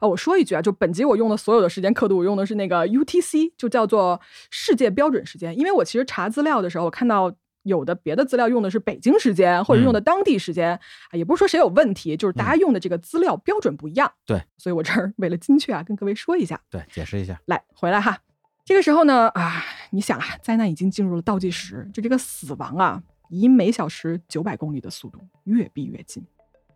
[0.00, 5.56] 啊，我说一句啊，就本集我用的所有的时间刻度，我用的是那个 UTC，就叫做世界标准时间。
[5.56, 10.80] 因为我其实查资料的时候，我看到有的别的资料用的是北京时间，或者用的当地时间，啊，
[11.12, 14.10] 也不是说谁有问题，就是大家用的这个资料标准不一样。
[14.24, 16.60] 对，所以我这儿为了精确啊，跟各位说一下。
[16.70, 17.40] 对，解释一下。
[17.46, 18.18] 来，回来哈。
[18.64, 26.24] 这个时候呢，啊，你想啊，灾难已经进入了倒计时，就这个死亡啊，以每小时九百公里的速度越逼越近。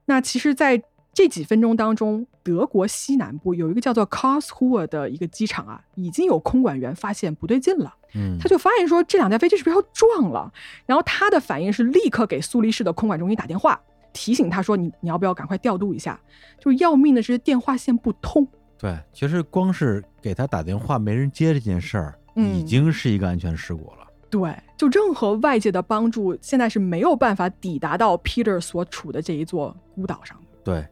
[0.07, 0.83] 那其实，在
[1.15, 10.53] 这几分钟当中，德国西南部有一个叫做 Karlsruhe 的一个机场啊，已经有空管员发现不对劲了，嗯，他就发现说这两架飞机是不是要撞了？
[10.85, 13.81] 然后他的反应是立刻给苏黎世的空管中心打电话，
[14.13, 16.21] 提醒他说你你要不要赶快调度一下？
[16.59, 18.47] 就是要命的是电话线不通。
[18.77, 24.07] 对，其实光是给他打电话没人接这件事儿，嗯已经是一个安全事故了。
[24.29, 30.45] 对，就任何外界的帮助，现在是没有办法抵达到 Peter 所处的这一座孤岛上的。
[30.65, 30.85] 对，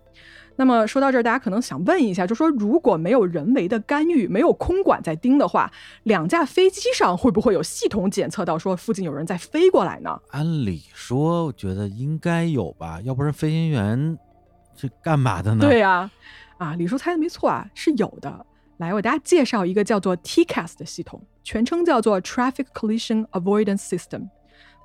[0.57, 5.71] 那么说到这儿，大家可能想问一下，就说如果没有人为的干预，没有空管在盯的话，
[6.05, 10.21] 两架飞机上会不会有系统检测到说附近有人在飞过来呢？
[10.31, 14.19] 按理说，我觉得应该有吧，要不然飞行员
[14.77, 15.61] 是干嘛的呢？
[15.61, 16.11] 对呀、
[16.59, 18.47] 啊，李叔猜的没错啊，是有的。
[18.79, 24.29] 来，我给大家介绍一个叫做 TCAS 的系统，全称叫做 Traffic Collision Avoidance System，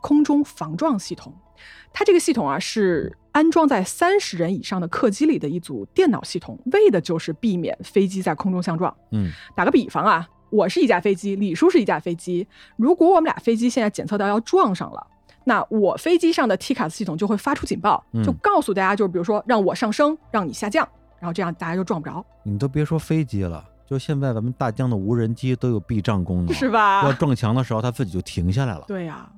[0.08, 1.34] 空中防撞系统。
[1.92, 8.96] 它这个系统啊是安装在三十人以上的客机里的一组电脑系统，为的就是避免飞机在空中相撞。
[9.12, 12.48] 嗯，打个比方啊，我是一架飞机，李叔是一架飞机。
[12.78, 15.06] 如果我们俩飞机现在检测到要撞上了，
[15.44, 20.88] 那我飞机上的 TCAS 系统就会发出警报，嗯就告诉大家，就是比如说让我上升，让你下降，
[21.20, 27.12] 然后这样大家就撞不着，你都别说飞机了，就现在咱们大疆的无人机都有避障功能，是吧要？
[27.14, 28.86] 撞墙的时候，它自己就停下来了。
[28.88, 29.30] 对呀、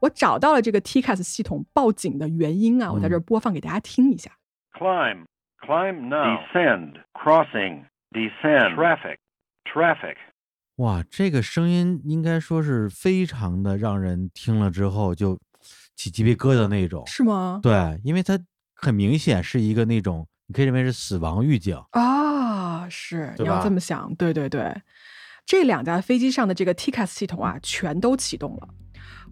[0.00, 4.30] 我找到了这个 TCAS 系统报警的原因啊，我在这儿播放给大家听一下。
[4.72, 5.24] Climb.
[5.60, 6.38] Climb now.
[6.38, 7.02] Descend.
[7.12, 7.84] Crossing.
[8.12, 8.76] Descend.
[8.76, 9.16] Traffic.
[9.64, 10.16] Traffic.
[10.76, 15.36] 哇，这个声音应该说是非常的让人听了之后就
[15.96, 17.04] 起鸡皮疙瘩那种。
[17.06, 17.58] 是吗？
[17.60, 18.38] 对，因为它
[18.74, 21.76] 很明显是一个那种你可以认为是死亡预警。
[21.90, 24.80] 啊，是你要这么想，对对对，
[25.44, 28.68] 这两架飞机上的这个 TCAS 系统啊，全都启动了。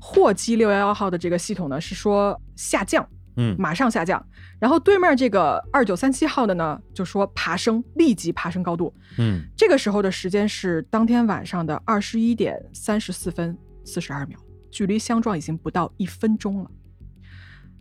[0.00, 3.06] 货机六幺幺号的这个系统呢，是说下降，
[3.36, 4.24] 嗯，马上下降。
[4.58, 8.92] 然后对面这个二九三七号的呢，就说爬升，立即爬升高度。
[9.18, 14.38] 嗯，这个时候的时间是当天晚上的二十一点三十四分四十二秒，
[14.70, 16.70] 距离相撞已经不到一分钟了。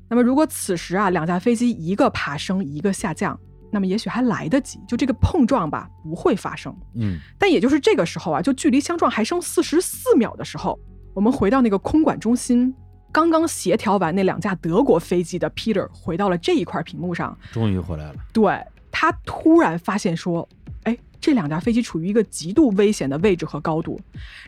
[0.10, 3.40] 那么如果此时啊，两架飞机一个爬升，一个下降，
[3.72, 6.76] 那么也许还来得及，就这个碰撞吧不会发生。
[6.96, 10.78] 嗯，但也就是这个时候啊，就距离相撞还剩四十四秒的时候，
[11.16, 12.76] 我们回到那个空管中心，
[13.10, 18.16] 刚刚协调完那两架德国飞机的 Peter 回到了这一块屏幕上，终于回来了。
[18.34, 20.48] 对他突然发现说，
[20.84, 23.98] 哎，这两架飞机处于一个极度危险的位置和高度，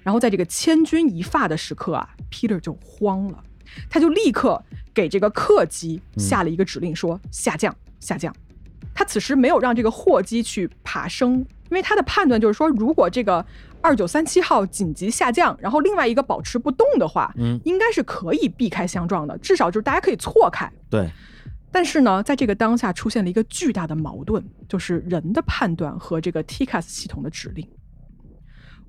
[0.03, 3.41] 然后在这个千钧一发的时刻啊，Peter 就慌了，
[3.89, 4.62] 他就立刻
[4.93, 8.36] 给这个客机下了一个指令，说下降，下降。
[8.93, 13.45] 他此时没有让这个货机去爬升，因为他的判断就是说，如果这个
[13.88, 20.69] 二九三七号紧急下降，然后另外一个保持不动的话，嗯，应该是可以避开相撞的，至少就是大家可以错开。
[20.89, 21.10] 对，
[21.71, 27.65] 但是呢，在这个当下出现了一个巨大的矛盾，就是人的判断和这个 TCAS 系统的指令。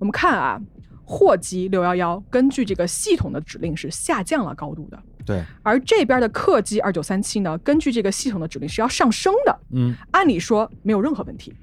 [0.00, 0.60] 我们看啊，
[1.04, 11.54] 货机六幺幺根据这个系统的指令是下降了高度的，对，而这边的客机二九三七呢，根据这个系统的指令是要上升的，嗯，按理说没有任何问题。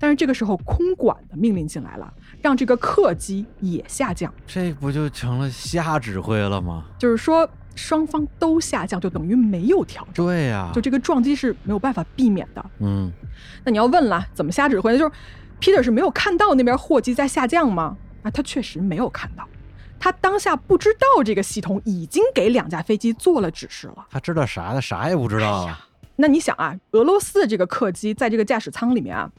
[0.00, 2.10] 但是这个时候空管的命令进来了，
[2.40, 6.86] 让这个客机也下降，这不就成了瞎指挥了吗？
[6.98, 12.64] 就是说双方都下降，就等于没有调整，对呀、就这个撞击是没有办法避免的。
[12.78, 13.12] 嗯，
[13.62, 14.98] 那你要问了，怎么瞎指挥呢？
[14.98, 15.12] 就是
[15.60, 17.94] Peter 是没有看到那边货机在下降吗？
[18.22, 19.46] 啊，他确实没有看到，
[19.98, 24.06] 他当下不知道这个系统已经给两架飞机做了指示了。
[24.10, 24.72] 他知道啥？
[24.72, 25.86] 他啥也不知道啊。
[26.16, 29.30] 那你想啊，俄罗斯的这个客机在这个驾驶舱里面啊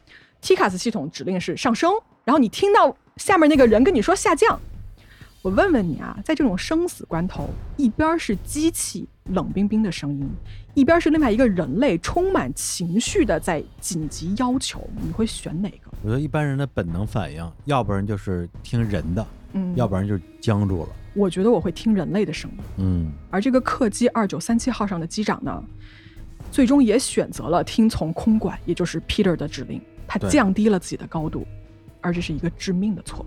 [0.41, 1.91] ，TCAS 系统指令是上升，
[2.23, 4.59] 然后你听到下面那个人跟你说下降。
[5.41, 10.29] 我问问你啊，在这种生死关头，一边是机器冷冰冰的声音，
[10.75, 15.89] 一边是另外一个人类充满情绪的在紧急要求，你会选哪个？
[16.03, 20.89] 我觉得一般人的本能反应，要不然就是听人的，嗯，要不然就是僵住了。
[21.15, 22.57] 我觉得我会听人类的声音。
[22.77, 25.63] 嗯，而这个客机二九三七号上的机长呢，
[26.51, 31.47] 最终也选择了听从空管，也就是 Peter 的指令，他降低了自己的高度，
[32.01, 33.25] 而这是一个致命的错误。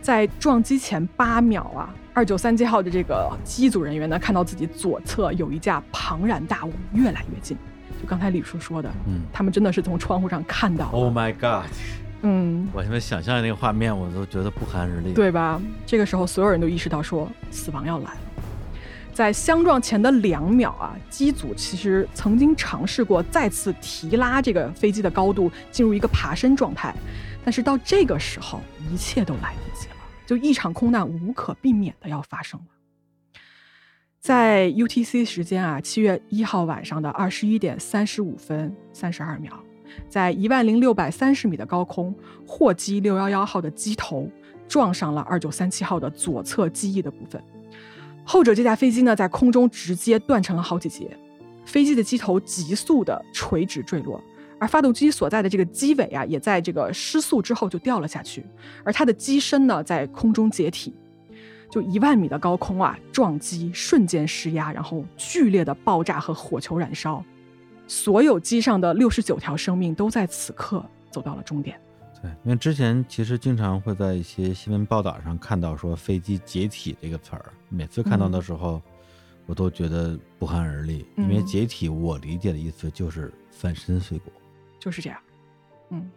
[0.00, 7.56] 在撞击前八秒啊，二九三七号的这个机组人员呢，看到自己左侧有一架庞然大物越来越近，
[8.00, 11.68] 就刚才李叔说的，嗯他们真的是从窗户上看到，，Oh my God！
[12.22, 15.60] 嗯，我现在想象那个画面，我都觉得不寒而栗。，对吧？
[15.84, 18.20] 这个时候，所有人都意识到说死亡要来了。
[19.12, 26.94] 在相撞前的两秒啊，机组其实曾经尝试过再次提拉这个飞机的高度，进入一个爬升状态，
[27.44, 29.96] 但是到这个时候，一切都来不及了，
[30.26, 32.66] 就一场空难无可避免的要发生了。
[34.18, 39.52] 在 UTC 时间啊，七月一号晚上的二十一点三十五分三十二秒，
[40.08, 42.14] 在一万零六百三十米的高空，
[42.46, 44.30] 货机六幺幺号的机头
[44.66, 47.42] 撞上了二九三七号的左侧机翼的部分。
[48.24, 51.16] 后者这架飞机呢，在空中直接断成了好几截，
[51.64, 54.22] 飞机的机头急速的垂直坠落，
[54.58, 58.44] 而发动机所在的这个机尾啊，也在这个失速之后就掉了下去，
[58.84, 60.94] 而它的机身呢，在空中解体。
[61.70, 67.24] 就一万米的高空啊，撞击瞬间失压，然后剧烈的爆炸和火球燃烧，
[67.86, 71.80] 所有机上的六十九条生命都在此刻走到了终点。
[72.22, 78.80] 对，因为之前其实经常会在一些新闻报道上看到说飞机解体这个词儿，每次看到的时候，
[79.44, 84.30] 我都觉得不寒而栗，因为嗯解体我理解的意思就是粉身碎骨。
[84.78, 85.18] 就是这样。
[85.90, 86.08] 嗯，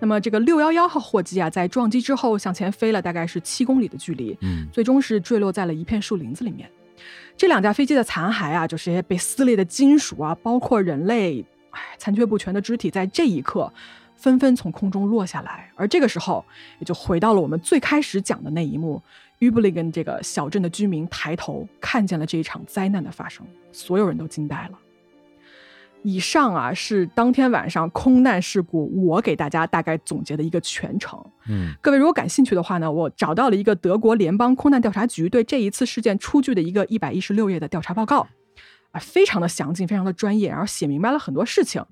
[0.00, 6.70] 那么这个六幺幺号货机啊，在撞击之后向前飞了大概是七公里的距离，嗯，最终是坠落在了一片树林子里面。
[7.36, 13.72] 这两架飞机的残骸啊，就是这些被撕裂的金属啊，包括人类唉残缺不全的肢体，在这一刻
[14.22, 15.68] 纷纷从空中落下来。
[15.74, 16.44] 而这个时候，
[16.78, 19.02] 也就回到了我们最开始讲的那一幕
[19.40, 24.78] u b l i g e n 这个小镇的居民抬头看见了这一场灾难的发生，所有人都惊呆了。
[26.04, 31.24] 以上啊是当天晚上空难事故，我给大家大概总结的一个全程。
[31.48, 38.26] 嗯各位如果感兴趣的话呢，我找到了一个德国联邦空难调查局对这一次事件出具的一个一百一十六页的调查报告，
[38.90, 41.84] 啊，非常的详尽，非常的专业，然后写明白了很多事情。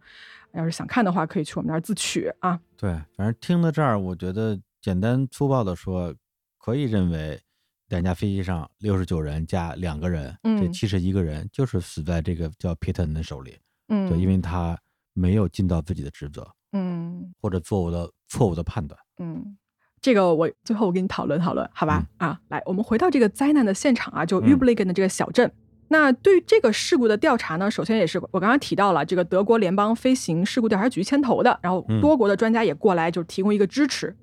[0.53, 2.61] 要是想看的话，可以去我们那儿自取啊。
[2.77, 6.15] 对，反正听到这儿，我觉得简单粗暴的说，
[6.59, 7.41] 可以认为
[7.89, 13.59] 两架飞机上六十九人加两个人，这嗯七十一个人就是死在这个叫 Peter 的手里。
[13.89, 14.79] 嗯对，因为他
[15.13, 18.99] 没有尽到自己的职责，嗯或者做我的错误的判断。
[19.19, 19.57] 嗯，
[20.01, 22.07] 这个我最后我跟你讨论讨论，好吧？
[22.19, 25.53] 啊，来，我们回到这个灾难的现场啊，就 u b l i g e n 的这个小镇。
[25.93, 34.15] 那对于这个事故的调查呢，首先也是我刚刚提到了，这个德国联邦飞行事故调查局牵头的，然后嗯多国的专家也过来，就提供一个支持。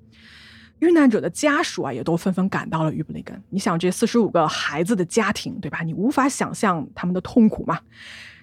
[0.78, 5.82] 遇难者的家属啊，也都纷纷赶到了 i g e n 你想，这四十五个孩子的家庭，对吧？
[5.82, 7.78] 你无法想象他们的痛苦嘛。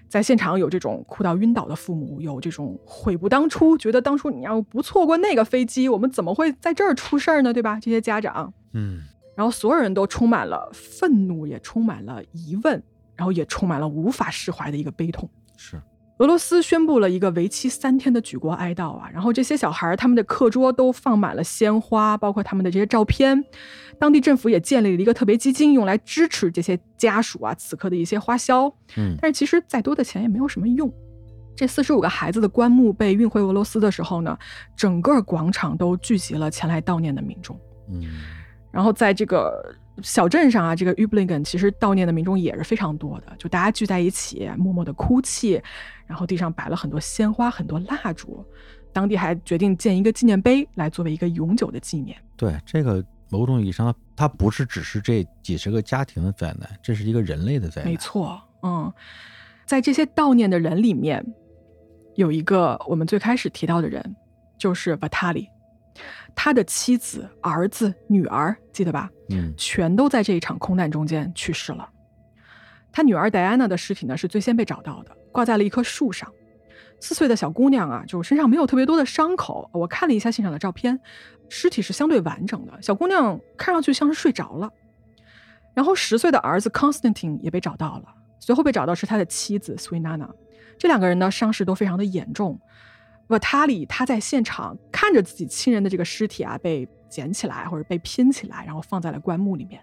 [0.08, 7.52] 在现场有这种哭到晕倒的父母，有这种悔不当初，觉得当初你要不错过那个飞机，我们怎么会在这儿出事儿呢？
[7.52, 7.80] 对吧？
[7.82, 9.02] 这些家长，嗯
[9.36, 12.82] 然后所有人都充满了愤怒，也充满了疑问，
[13.16, 15.30] 然后也充满了无法释怀的一个悲痛。
[15.58, 15.82] 是，
[16.18, 23.44] 俄罗斯宣布了一个为期三天的举国哀悼啊，然后这些小孩儿他们的课桌都放满了鲜花，包括他们的这些照片。
[23.98, 28.68] 当地政府也建立了一个特别基金，用来支持这些家属啊此刻的一些花销。
[28.98, 30.92] 嗯但是其实再多的钱也没有什么用。
[31.56, 34.38] 这四十五个孩子的棺木被运回俄罗斯的时候呢，
[34.76, 37.58] 整个广场都聚集了前来悼念的民众。
[37.90, 38.04] 嗯
[38.72, 45.62] 然后在这个小镇上啊，这个 u b l i g e n 其实悼念的民众也是非常多的，就大家聚在一起，默默的哭泣，
[46.06, 48.46] 然后地上摆了很多鲜花、很多蜡烛，
[48.92, 52.18] 当地还决定建一个纪念碑来作为一个永久的纪念。
[52.36, 57.92] 对，这个某种意义上，它不是只是这几十个家庭的灾难，这是一个人类的灾难。
[57.92, 58.92] 没，错，嗯，
[59.66, 61.26] 在这些悼念的人里面，
[62.16, 64.16] 有一个我们最开始提到的人，
[64.58, 65.48] 就是 Vatali，
[66.36, 69.10] 他的妻子、儿子、女儿，记得吧？
[69.30, 71.90] 嗯全都在这一场空难中间去世了。
[72.92, 76.32] 他女儿戴安娜的尸体呢是最先被找到的，挂在了一棵树上。
[77.00, 79.70] 四岁的小姑娘啊，就身上没有特别多的伤口。
[79.74, 81.00] 我看了一下现场的照片，
[81.50, 82.82] 尸体是相对完整的。
[82.82, 84.72] 小姑娘看上去像是睡着了。
[85.74, 88.06] 然后十岁的儿子 Constantine 也被找到了，
[88.40, 90.30] 随后被找到是他的妻子 s w i n a n a
[90.78, 92.60] 这两个人呢伤势都非常的严重。
[93.28, 99.82] 瓦塔里他在现场看着自己亲人的这个尸体啊被捡起来或者被拼起来，然后放在了棺木里面。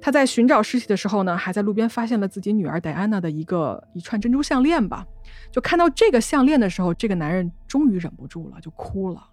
[0.00, 5.06] 他在寻找尸体的时候呢，还在路边发现了自己女儿戴安娜的一个一串珍珠项链吧。
[5.50, 9.26] 就看到这个项链的时候，这个男人终于忍不住了，就哭了。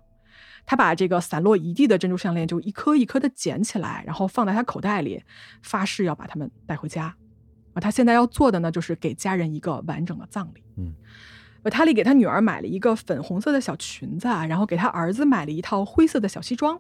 [0.66, 5.22] 他把这个散落一地的珍珠项链就一颗一颗的捡起来，然后放在他口袋里，
[5.62, 7.14] 发誓要把它们带回家。
[7.74, 10.64] 啊，他现在要做的呢，就是给家人一个完整的葬礼。
[10.78, 10.94] 嗯。
[11.64, 16.80] 瓦塔里给他女儿买了一个粉红色的小裙子啊，然后给他儿子买了一套灰色的小西装。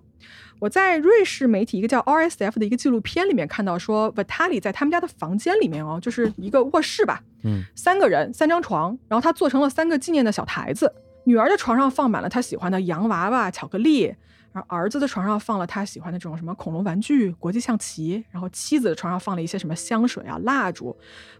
[0.60, 10.92] 我在瑞士媒体一个叫 RSF 的一个纪录片里面看到，说瓦塔里在他们家的房间里面哦，就是一个卧室吧，嗯，三个人，三张床，然后他做成了三个纪念的小台子。
[11.26, 14.16] 女儿的床上放满了她喜欢的洋娃娃、巧克力。
[14.54, 20.96] 然后儿子的床上放了他喜欢的这种什么恐龙玩具、国际象棋，然后妻子的床上放了一些什么香水啊、蜡烛，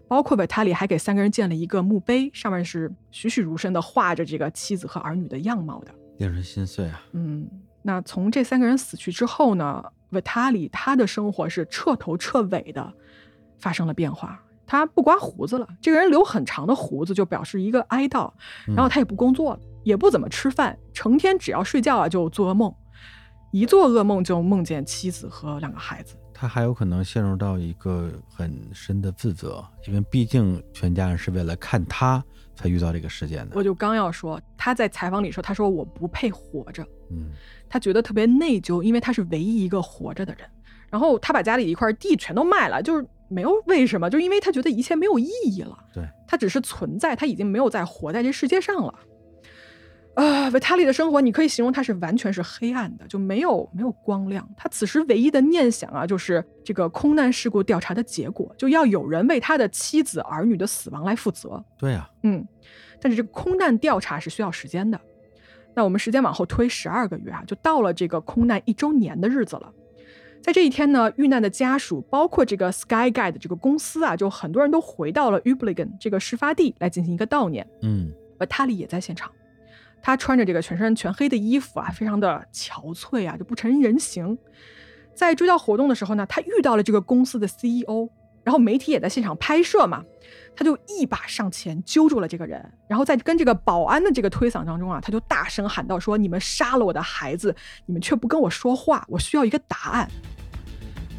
[0.08, 7.02] 包括维塔里还给三个人建了一个墓碑，上面是栩栩如生的画着这个妻子和儿女的样貌的，令人心碎啊。
[7.12, 7.46] 嗯，
[7.82, 12.92] 那从这三个人死去之后呢，维塔里他的生活是彻头彻尾的
[13.58, 18.32] 发生了变化，他不刮胡子了，这个人留很长的胡子就表示一个哀悼，
[18.68, 22.74] 然后他也不工作了，也不怎么吃饭，成天只要睡觉啊就做噩梦。
[23.52, 32.24] 一做噩梦就梦见妻子和两个孩子，他还有可能陷入到一个很深的自责，因为毕竟全家人是为了看他
[32.56, 33.54] 才遇到这个事件的。
[33.54, 37.30] 我就刚要说，他在采访里说，他说我不配活着，嗯，
[37.68, 40.48] 他觉得特别内疚，因为他是唯一一个活着的人。
[40.88, 45.78] 然后他把家里一块地全都卖了，就是没有为什么，就因为他觉得一切没有意义了。
[45.92, 48.94] 对他只是存在，他已经没有再活在这世界上了。
[50.14, 54.46] 啊，维塔里的生活，你可以形容他是完全是黑暗的，就没有没有光亮。
[54.56, 61.64] 他此时唯一的念想啊，就是这个空难事故调查的结果，就要有人为他的妻子儿女的死亡来负责。
[61.78, 62.46] 对呀，嗯，
[63.00, 65.00] 但是这个空难调查是需要时间的。
[65.74, 69.72] 那我们时间往后推十二个月啊，就到了这个空难一周年的日子了。
[70.42, 77.66] 在这一天呢，遇难的家属，包括这个 Sky Guide 这个公司啊，就很多人都回到了 u b l i g e n 这个事发地来进行一个悼念。
[77.80, 79.30] 嗯，维塔里也在现场。
[80.02, 84.36] 他穿着这个全身全黑的衣服啊，非常的憔悴啊，就不成人形。
[85.14, 88.08] 在追悼活动的时候呢，他遇到了这个公司的 CEO，
[88.42, 90.02] 然后媒体也在现场拍摄嘛，
[90.56, 97.54] 他就一把上前揪住了这个人，然后在跟这个保安的这个推搡当中啊，他就大声喊道：“说你们杀了我的孩子，
[97.86, 100.10] 你们却不跟我说话，我需要一个答案。”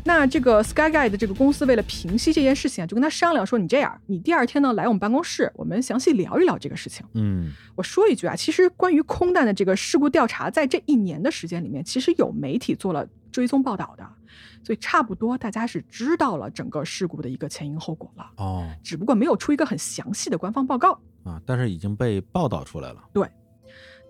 [0.06, 14.06] 那这个 Sky Guide 的这个公司为了平息这件事情啊，就跟他商量说：“你这样，你第二天呢来我们办公室，我们详细聊一聊这个事情。”嗯，我说一句啊，其实关于空难的这个事故调查，在这一年的时间里面，其实有媒体做了追踪报道的，
[14.64, 18.30] 所以差不多大家是知道了整个事故的一个前因后果了。
[18.38, 23.04] 哦，只不过没有出一个很详细的官方报告啊，但是已经被报道出来了。
[23.14, 23.26] 对。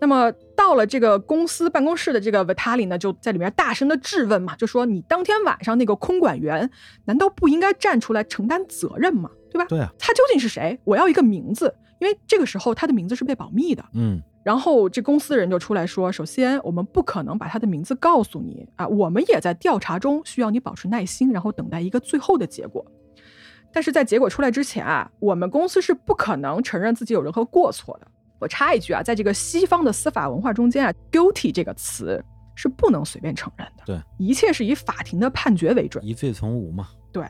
[0.03, 6.69] 那么到了这个公司办公室的这个维塔里呢，就在里面大声的质问嘛，就说你当天晚上那个空管员
[7.05, 9.29] 难道不应该站出来承担责任吗？
[9.49, 9.65] 对吧？
[9.69, 10.77] 对啊，他究竟是谁？
[10.83, 13.85] 我要一个名字，因为这个时候他的名字是被保密的。
[13.93, 22.85] 嗯，然后这公司人就出来说，首先我们不可能把他的名字告诉你啊，我们也在调查中，需要你保持耐心，然后等待一个最后的结果。
[23.71, 28.07] 但是在结果出来之前啊，我们公司是不可能承认自己有任何过错的。
[28.43, 32.21] 我插一句啊，在这个西方的司法文化中间啊，guilty 这个词
[32.55, 33.83] 是不能随便承认的。
[33.85, 36.89] 对，一切是以法庭的判决为准，疑罪从无嘛。
[37.13, 37.25] 对。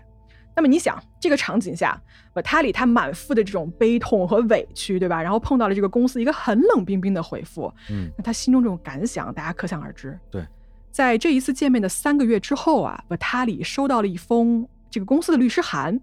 [0.56, 2.00] 那么你想，这个场景下，
[2.34, 5.22] 瓦塔里他满腹的这种悲痛和委屈，对吧？
[5.22, 10.20] 然后碰到了这个公司一个很冷冰冰的回复，嗯，那他心中这种感想，大家可想而知。
[10.32, 10.44] 对，
[10.92, 16.00] 在这一次见面的三个月之后啊，瓦塔里收到了一封这个公司的律师函。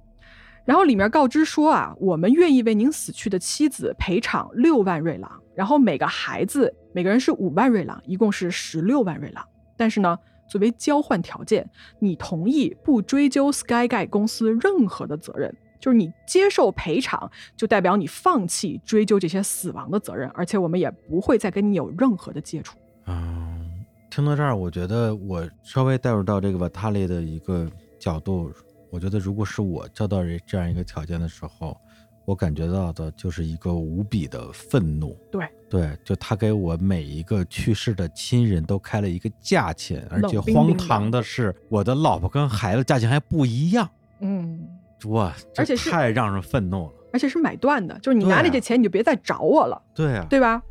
[0.71, 9.45] 然后里面告知说啊，我们愿意为您死去的妻子赔偿六万瑞郎，然后每个孩子每个人是五万瑞郎，一共是十六万瑞郎。
[9.77, 10.17] 但是呢，
[10.49, 11.69] 作为交换条件，
[11.99, 22.79] 你同意不追究 Sky Guy 公司任何的责任，就是你接受赔偿，就代表你放弃追究这些死亡的责任，而且我们也不会再跟你有任何的接触。
[23.07, 27.69] 嗯，听到这儿，我觉得我稍微带入到这个瓦塔利的一个
[27.99, 28.53] 角度。
[28.91, 31.77] 我觉得，如果是我交到这这样一个条件的时候，
[32.25, 35.17] 我感觉到的就是一个无比的愤怒。
[35.31, 43.89] 对对，就他给我每一个去世的亲人都开了一个价钱，而且荒唐的是，我的老婆跟孩子价钱还不一样。
[44.21, 44.69] 嗯，
[45.07, 46.93] 哇，而且太让人愤怒了。
[47.13, 50.63] 而且是买断的，就是你拿对啊着这钱你就别再找我了，对啊，对吧？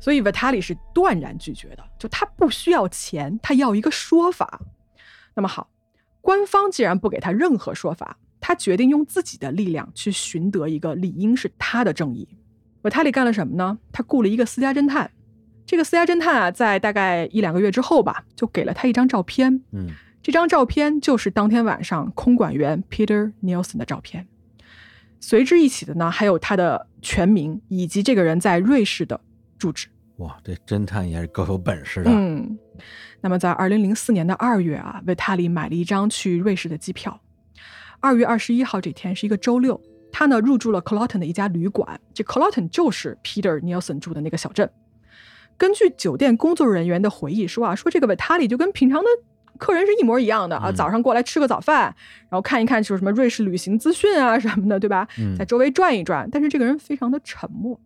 [0.00, 4.60] 所以 Vitali 是断然拒绝的，就他不需要钱，他要一个说法。
[5.34, 5.68] 那么好，
[6.28, 12.28] 官方既然不给他任何说法，他决定用自己的力量去寻得一个理应是他的正义。
[12.82, 13.78] Vitali 干了什么呢？
[13.90, 15.10] 他雇了一个私家侦探。
[15.64, 19.62] 这个私家侦探啊，在大概一两个月之后吧，就给了他一张照片。
[19.72, 19.86] 嗯
[20.22, 24.28] 这张照片就是当天晚上空管员 Peter Nielsen 的照片。
[25.20, 29.18] 随之一起的呢，还有他的全名以及这个人在瑞士的
[29.58, 29.88] 住址。
[30.16, 32.10] 哇，这侦探也是够有本事的。
[32.10, 32.58] 嗯，
[33.20, 37.20] 那么在二零零四年的二月啊，维塔里买了一张去瑞士的机票。
[38.00, 39.80] 二月二十一号这天是一个周六，
[40.12, 42.00] 他呢入住了 Coloton 的一家旅馆。
[42.14, 44.70] 这 Coloton 就是 Peter Nielsen 住的那个小镇。
[45.56, 49.08] 根据酒店工作人员的回忆说啊，说这个维塔里就跟平常的
[49.58, 51.92] 客人是一模一样的啊，嗯早上过来吃个早饭，
[52.30, 55.08] 然后看一看就是什么瑞士旅行资讯啊什么的，对吧？
[55.18, 56.28] 嗯在周围转一转。
[56.30, 57.80] 但是这个人非常的沉默。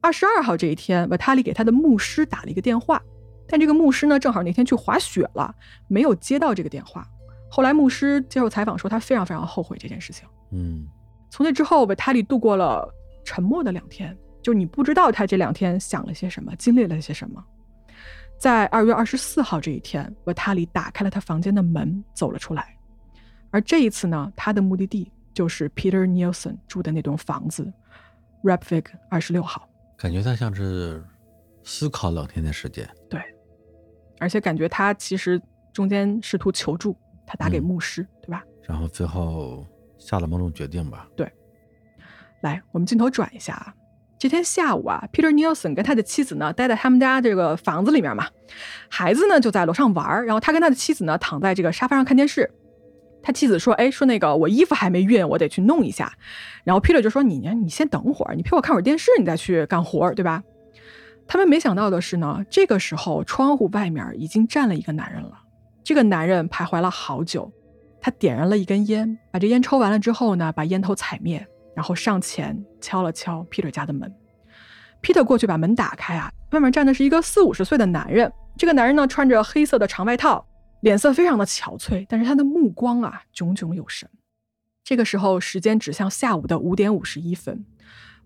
[0.00, 3.02] 二十二号这一天，维塔里给他的牧师打了一个电话，
[3.50, 5.54] 但这个牧师呢，正好那天去滑雪了，
[5.88, 7.06] 没有接到这个电话。
[7.50, 10.26] 后来牧师接受采访说，他非常非常后悔这件事情。
[10.52, 10.86] 嗯
[11.28, 12.88] 从那之后，维塔里度过了
[13.24, 17.44] 沉默的两天，就你不知道他这两天想了些什么，经历了些什么。
[18.38, 22.76] 在二月二十四号这一天，维塔里打开了他房间的门，走了出来。
[23.50, 27.70] 而这一次呢，他的目的地就是 Peter Nielsen 住的那栋房子
[28.42, 29.68] r a p v i g 二十六号。
[29.98, 31.04] 感觉他像是
[31.62, 32.88] 思考两天的时间。
[33.08, 33.20] 对，
[34.20, 35.40] 而且感觉他其实
[35.72, 36.96] 中间试图求助，
[37.26, 38.44] 他打给嗯牧师，对吧？
[38.62, 39.66] 然后最后
[39.98, 41.08] 下了某种决定吧。
[41.16, 41.28] 对
[42.42, 43.74] 来，我们镜头转一下啊。
[44.18, 48.28] 这天下午啊，Peter Nielsen 跟他的妻子呢待在他们家这个房子里面嘛，
[48.88, 52.50] 孩子呢就在楼上玩儿，然后他跟他的妻子呢躺在这个沙发上看电视。
[53.22, 56.10] 他妻子说：“哎，说那个我衣服还没熨，我得去弄一下。”
[56.64, 60.42] 然后 Peter 就说：“你你先等会儿，你陪我看会儿电视，你再去干活儿，对吧？”
[61.32, 65.40] 他们没想到的是呢，这个时候窗户外面已经站了一个男人了。
[65.84, 67.52] 这个男人徘徊了好久，
[68.00, 74.12] 他点燃了一根烟，把这烟抽完了之后呢，把烟头踩灭，然后上前敲了敲 Peter 家的门。
[75.00, 78.32] Peter 过去把门打开啊，外面站的是一个四五十岁的男人。
[78.56, 80.44] 这个男人呢，穿着黑色的长外套，
[80.80, 84.10] 脸色非常的憔悴，但是他的目光啊炯炯有神。
[84.82, 87.64] 这个时候，时间指向下午的五点五十一分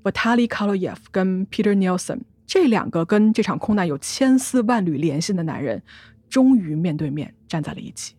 [0.03, 5.83] ，Vitaly Kaloyev 跟 Peter Nielsen 这两个跟这场空难有千丝万缕联系的男人，
[6.29, 8.15] 终于面对面站在了一起。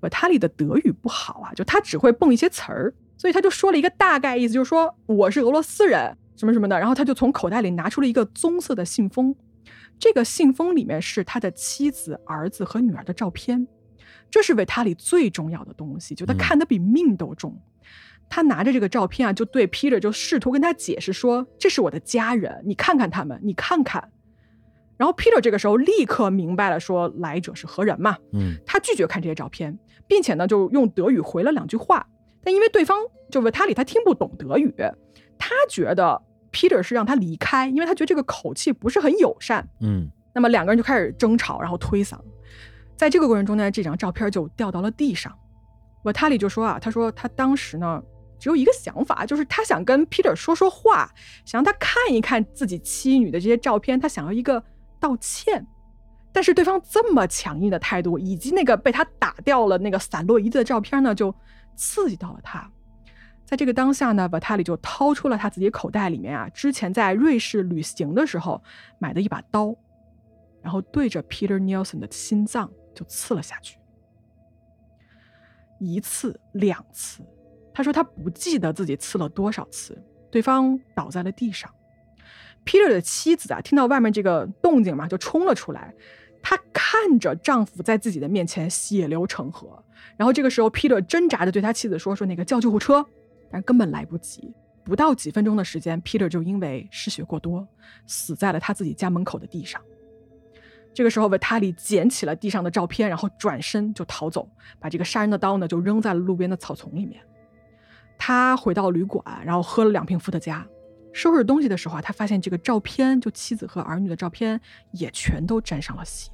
[0.00, 6.78] Vitaly 的德语不好啊，就他只会蹦一些词儿，所以他就说了一个大概意思，就是说我是俄罗斯人什么什么的。
[6.78, 9.34] 然后他就从口袋里拿出了一个棕色的信封，
[9.98, 13.66] 这个信封里面是他的妻子、儿子和女儿的照片。
[14.30, 17.60] 这是维塔里最重要的东西，就他嗯看得比命都重。
[18.28, 24.10] 他拿着这个照片啊，就对 Peter 就试图跟他解释说：“这是我的家人，你看看他们，你看看。”
[24.98, 28.16] 然后 Peter 这个时候立刻明白了，说来者是何人嘛。
[28.32, 32.06] 嗯他拒绝看这些照片，并且呢，就用德语回了两句话。
[32.42, 32.98] 但因为对方
[33.30, 34.74] 就维塔里他听不懂德语，
[35.38, 36.20] 他觉得
[36.52, 39.68] Peter 是让他离开，因为他觉得这个口气不是很友善。
[39.80, 42.16] 嗯那么两个人就开始争吵，然后推搡。
[42.96, 45.32] 在这个过程中呢，这张照片就掉到了地上。
[46.04, 48.02] 维塔里就说啊，他说他当时呢
[48.38, 51.10] 只有一个想法，就是他想跟 Peter 说说话，
[51.44, 54.62] 想让他看一看自己妻女的这些照片，他想要一个
[55.00, 55.66] 道歉。
[56.30, 61.34] 但是对方这么强硬的态度，以及那个被他打掉了那个散落一地的照片呢，就
[61.74, 62.70] 刺激到了他。
[63.44, 68.62] 在这个当下呢，瓦塔里就掏出了他自己口袋里面啊，之前在瑞士旅行的时候
[68.98, 69.74] 买的一把刀，
[70.60, 73.78] 然后对着 Peter Nielsen 的心脏就刺了下去。
[75.80, 77.22] 一次、两次，
[77.78, 79.96] 他说他不记得自己刺了多少次。
[80.32, 81.72] 对方倒在了地上。
[82.64, 85.94] Peter 的妻子啊，听到外面这个动静嘛，就冲了出来。
[86.42, 89.80] 她看着丈夫在自己的面前血流成河，
[90.16, 93.06] 然后这个时候，Peter 挣扎着对他妻子说：“说那个叫救护车。”
[93.48, 94.52] 但根本来不及。
[94.82, 97.64] 不到几分钟的时间，Peter 就因为失血过多，
[98.08, 99.80] 死在了他自己家门口的地上。
[100.92, 104.50] 这个时候，维塔里捡起了地上的照片，然后转身就逃走，
[104.80, 107.22] 把这个杀人的刀呢就扔在了路边的草丛里面。
[108.18, 110.66] 他回到旅馆，然后喝了两瓶伏特加。
[111.12, 114.60] 收拾东西的时候啊，他发现这个照片，就妻子和儿女的照片，
[114.92, 116.30] 也全都沾上了血。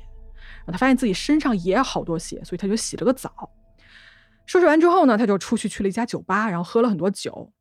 [0.59, 3.51] 然后他发现自己身上也好多血，所以他就洗了个澡。
[4.47, 7.53] 收拾完之后呢，他就出去去了一家酒吧，然后喝了很多酒。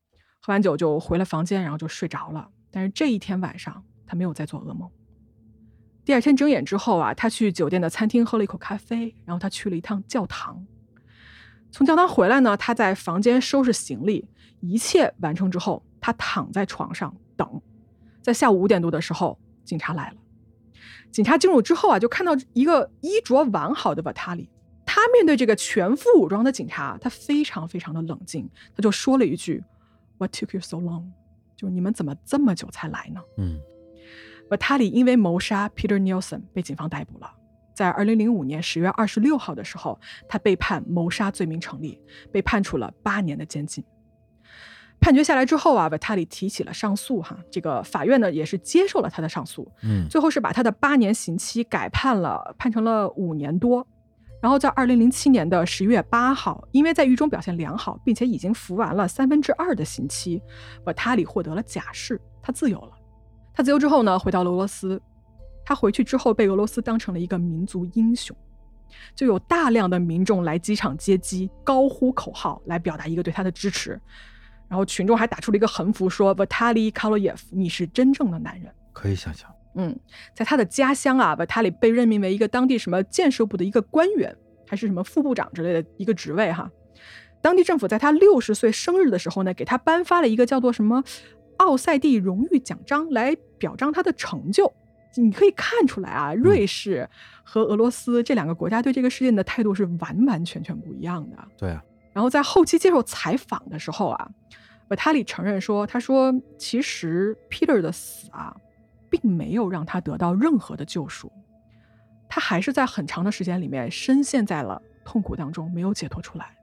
[0.41, 2.49] 喝完酒就回了房间，然后就睡着了。
[2.71, 4.89] 但是这一天晚上，他没有再做噩梦。
[6.03, 10.65] 第二天睁眼之后啊，他去酒店的餐厅喝了一口咖啡，然后他去了一趟教堂。
[11.73, 17.61] 从教堂回来呢，他在房间收拾行李，一切完成之后，他躺在床上等。
[18.21, 20.17] 在下午五点多的时候，警察来了。
[21.11, 24.47] 警察进入之后啊，就看到一个衣着完好的瓦塔里。
[24.85, 29.63] 他面对这个全副武装的警察，他非常非常的冷静，他就说了一句
[30.19, 31.05] ：“What took you so long？”
[31.55, 33.21] 就是你们怎么这么久才来呢？
[33.37, 33.59] 嗯，
[34.51, 37.33] 瓦塔里因为谋杀 Peter Nielsen 被警方逮捕了。
[37.73, 41.99] 在二零零五年十月二十六号的时候，他被判谋杀罪名成立，
[42.31, 43.83] 被判处了八年的监禁。
[44.99, 53.85] 判决下来之后啊，瓦塔里提起了上诉，哈，这个法院呢也是接受了他的上诉，嗯，最后是把他的八年刑期改判了，判成了五年多。
[54.41, 60.41] 然后在二零零七年的十月八号，因为在狱中表现良好，并且已经服完了三分之二的刑期，
[60.85, 62.91] 瓦塔里获得了假释，他自由了。
[63.53, 65.01] 他自由之后呢，回到了俄罗斯。
[65.65, 68.35] 他回去之后被俄罗斯当成了一个民族英雄，
[69.15, 73.99] 就有大量的民众来机场接机，高呼口号来表达一个对他的支持。
[74.69, 79.49] 然后群众还打出了一个横幅，说 “Vitaly Kaloyev，你是真正的男人。”可以想象。
[79.75, 79.95] 嗯，
[80.35, 84.35] 在他的家乡啊，，Vitali 被任命为一个当地什么建设部的一个官员，
[84.67, 86.71] 还是什么副部长之类的一个职位哈。
[87.41, 91.03] 当地政府在他六十岁生日的时候呢，给他颁发了一个叫做什么
[91.57, 94.71] 奥赛蒂荣誉奖章，来表彰他的成就。
[95.15, 97.09] 你可以看出来啊，瑞士
[97.43, 101.37] 和俄罗斯这两个国家对这个事件的态度是完完全全不一样的。
[101.57, 101.83] 对啊。
[102.11, 104.29] 然后在后期接受采访的时候啊，
[104.89, 108.55] 瓦塔里承认说，他说其实 Peter 的死啊。
[109.13, 111.31] 并没有让他得到任何的救赎，
[112.27, 116.57] 他还是在很长的时间里面深陷在了痛苦当中，没有解脱出来。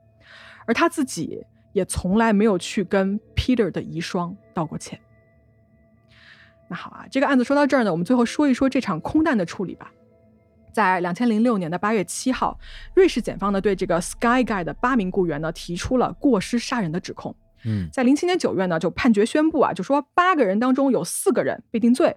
[0.66, 4.98] 而他自己也从来没有去跟 Peter 的遗孀道过歉。
[6.70, 9.90] 那好啊，这个案子说到这儿呢，我们最后说一说这场空难的处理吧。
[10.72, 12.56] 在两千零六年的八月七号，
[12.94, 17.34] 瑞士检方呢对这个 Sky Guy 的八名雇员呢提出了过失杀人的指控。
[17.64, 22.16] 嗯，在零七年九月呢就判决宣布啊，就说八个人当中有四个人被定罪。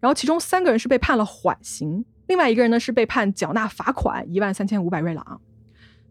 [0.00, 5.40] 然后其中三个人是被判了缓刑，另外一个人呢是被判缴纳罚款一万三千五百瑞郎。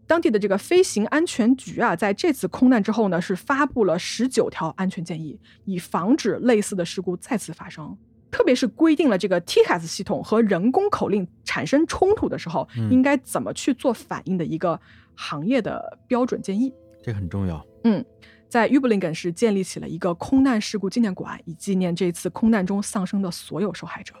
[0.06, 7.96] 当地的这个飞行安全局啊，在这次空难之后呢，是发布了十九条安全建议，以防止类似的事故再次发生。
[8.30, 14.80] 特别是规定了这个 TCAS 系统和人工口令产生冲突的时候，应该怎么去做反应的一个
[15.14, 16.72] 行业的标准建议。
[17.02, 17.64] 这很重要。
[17.84, 18.04] 嗯。
[18.46, 24.14] 在 u b l i n g e n 是建立起了一个空难事故纪念馆，以纪念这次空难中丧生的所有受害者。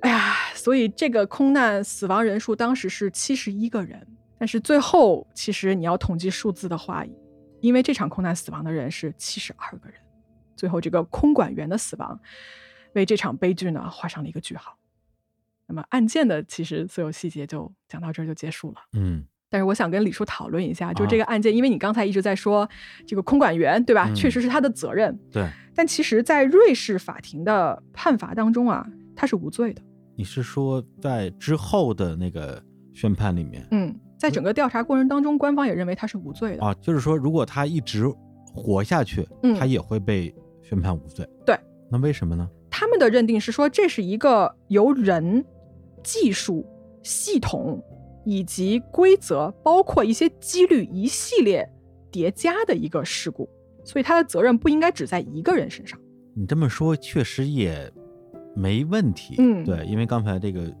[0.00, 4.06] 哎呀，所以这个空难死亡人数当时是七十一个人，
[4.44, 7.02] 但是最后其实你要统计数字的话，
[7.62, 9.98] 因为这场空难死亡的人是七十二个人，
[10.54, 12.20] 最后这个空管员的死亡
[12.92, 14.76] 为这场悲剧呢画上了一个句号。
[15.66, 18.76] 那么案件的其实所有细节就讲到这儿就结束了。
[18.92, 19.24] 嗯。
[19.48, 22.68] 但是我想跟李叔讨论一下，就这个案件，因为你刚才一直在说
[23.06, 24.12] 这个空管员，对吧？
[24.14, 25.18] 确实是他的责任。
[25.32, 25.48] 对。
[25.74, 28.86] 但其实，在瑞士法庭的判罚当中啊，
[29.16, 29.80] 他是无罪的。
[30.14, 33.66] 你是说在之后的那个宣判里面？
[33.70, 36.74] 嗯，在整个调查过程当中，官方也认为他是无罪的啊。
[36.80, 38.10] 就是说，如果他一直
[38.54, 41.28] 活下去，他也会被宣判无罪。
[41.44, 41.54] 对。
[41.90, 42.48] 那为什么呢？
[42.70, 45.44] 他们的认定是说，这是一个由人、
[46.02, 46.66] 技术、
[47.02, 47.82] 系统。
[48.26, 51.70] 以及规则，包括一些几率一系列
[52.10, 53.46] 叠加的一个事故，
[53.84, 56.00] 所以他的责任不应该只在一个人身上。
[56.34, 57.92] 你这么说确实也
[58.56, 60.74] 没问题，嗯，对，因为刚才这个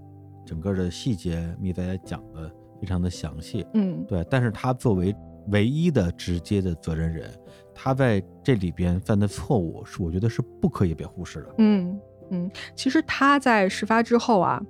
[0.46, 2.50] 整个的细节米仔讲的
[2.84, 4.22] 非常的详细，嗯，对。
[4.28, 5.16] 但是他作为
[5.48, 7.30] 唯一的直接的责任人，
[7.74, 11.54] 他在这里边犯的错误是我觉得是不可以被忽视的。
[11.56, 11.98] 嗯
[12.30, 14.62] 嗯，其实他在事发之后啊，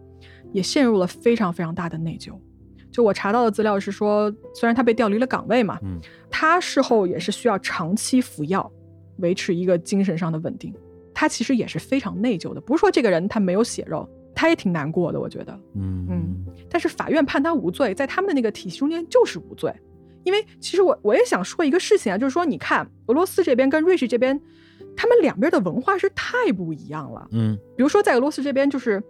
[0.52, 2.38] 也陷入了非常非常大的内疚。
[2.92, 5.98] 就我查到的资料是说，虽然他被调离了岗位嘛，嗯，
[6.30, 8.70] 他事后也是需要长期服药，
[9.16, 10.72] 维持一个精神上的稳定。
[11.12, 16.44] 他其实也是非常内疚的，不是说这个人他没有血肉，他也挺难过的，我觉得，嗯嗯。
[16.68, 19.72] 但是法院判他无罪，在他们的那个体系中间就是无罪，
[20.24, 24.40] 因为其实我我也想说一个事情啊，就是说你看俄罗斯这边跟瑞士这边，
[24.96, 27.56] 他们两边的文化是太不一样了，嗯。
[27.76, 29.02] 比如说在俄罗斯这边，就是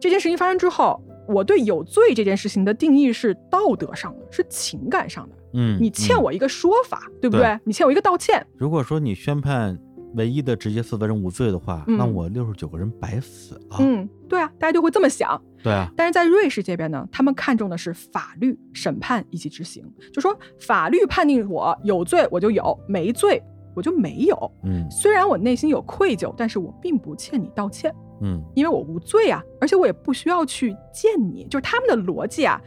[0.00, 1.02] 这件事情发生之后。
[1.30, 5.36] 我对有罪这件事情的定义是道德上的，是情感上的。
[5.52, 7.60] 嗯，你欠我一个说法，对不对？
[7.64, 8.46] 你欠我一个道歉。
[8.56, 9.78] 如果说你宣判
[10.14, 13.76] 唯一的直接负责人无罪的话，那我六十九个人白死了。
[13.80, 15.40] 嗯，对啊，大家就会这么想。
[15.62, 15.90] 对啊。
[15.96, 23.42] 但是在瑞士这边呢，他们看重的是法律、审判以及执行，就说法律判定我有罪，我就有；没罪，
[23.74, 24.52] 我就没有。
[24.64, 27.94] 嗯，虽然我内心有愧疚，但是我并不欠你道歉。
[28.20, 32.60] 嗯，因为我无罪啊，而且我也不需要去见你，就是他们的逻辑啊，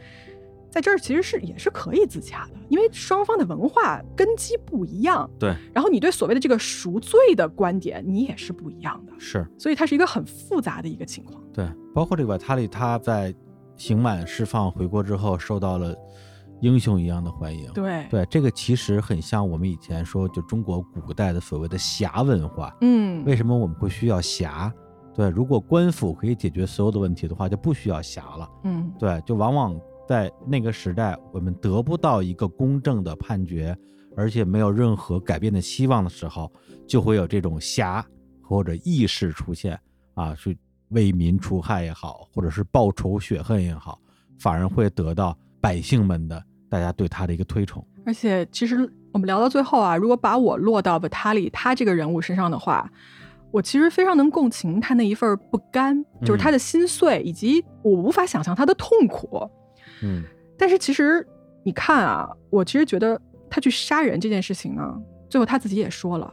[0.72, 11.44] 在这儿其实是也是可以自洽的，因为双方的文化根基不一样，对，然后你对所谓的这个赎罪的观点，你也是不一样的，是所以它是一个很复杂的一个情况。
[11.52, 13.34] 对，包括这个瓦塔利他在
[13.76, 15.94] 刑满释放回国之后，受到了
[16.62, 17.70] 英雄一样的欢迎。
[17.74, 22.74] 对，对，这个其实很像我们以前说，就中国古代的所谓的侠文化。
[22.80, 24.72] 嗯，为什么我们会需要侠？
[25.14, 28.48] 对，如果官府可以解决所有的问题的话，就不需要侠了。
[28.64, 29.78] 嗯，对，就往往
[30.12, 33.74] 在那个时代，我们得不到一个公正的判决，
[34.14, 36.52] 而且没有任何改变的希望的时候，
[36.86, 38.04] 就会有这种侠
[38.42, 39.80] 或者义士出现
[40.12, 40.58] 啊，去
[40.90, 43.98] 为民除害也好，或者是报仇雪恨也好，
[44.38, 47.82] 反而会得到百姓们的大家对他的一个推崇。
[48.04, 52.92] 而且其实我们聊到最后啊，如果把我落到 Vitali 他这个人物身上的话，
[53.50, 59.50] 我其实非常能共情他那一份不甘，就是他的心碎，以及我无法想象他的痛苦。
[60.02, 60.24] 嗯
[60.58, 61.26] 但是其实
[61.64, 66.32] 你看啊，我其实觉得他去杀人这件事情呢，最后他自己也说了，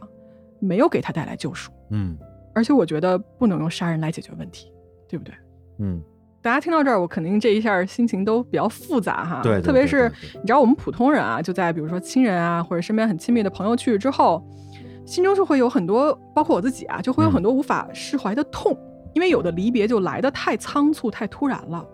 [0.60, 2.16] 没有给他带来救赎，嗯
[2.54, 4.72] 而且我觉得不能用杀人来解决问题，
[5.08, 5.34] 对不对？
[5.78, 6.00] 嗯，
[6.42, 9.40] 大家听到这儿，我肯定这一下心情都比较复杂哈。
[9.42, 14.44] 对对对特别是你知道，我们普通人啊，就在比如说亲人啊，或者身边很亲密的朋友去世之后，
[15.06, 18.76] 心中就会有很多，包括我自己啊，就会有嗯很多无法释怀的痛，
[19.14, 21.86] 因为有的离别就来的太仓促、太突然了。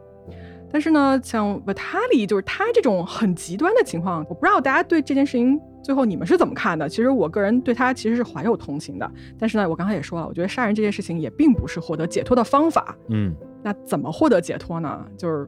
[0.72, 6.88] 但是呢，像 Vitali 就是他这种很极端的情况，我不知道大家对这件事情最后你们是怎么看的？
[6.88, 12.96] 其实我个人对他其实是怀有同情的，但是呢，我刚才也说了，我觉得杀人这件事情也并不是获得解脱的方法。
[13.08, 15.04] 嗯那怎么获得解脱呢？
[15.16, 15.46] 就是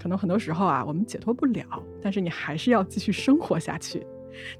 [0.00, 1.64] 可能很多时候啊，我们解脱不了，
[2.00, 4.06] 但是你还是要继续生活下去。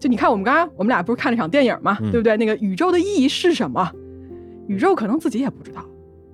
[0.00, 2.36] 就你看，我们刚刚我们俩不是看了场电影嘛，嗯对不对？
[2.36, 3.88] 那个宇宙的意义是什么？
[4.66, 5.84] 宇宙可能自己也不知道，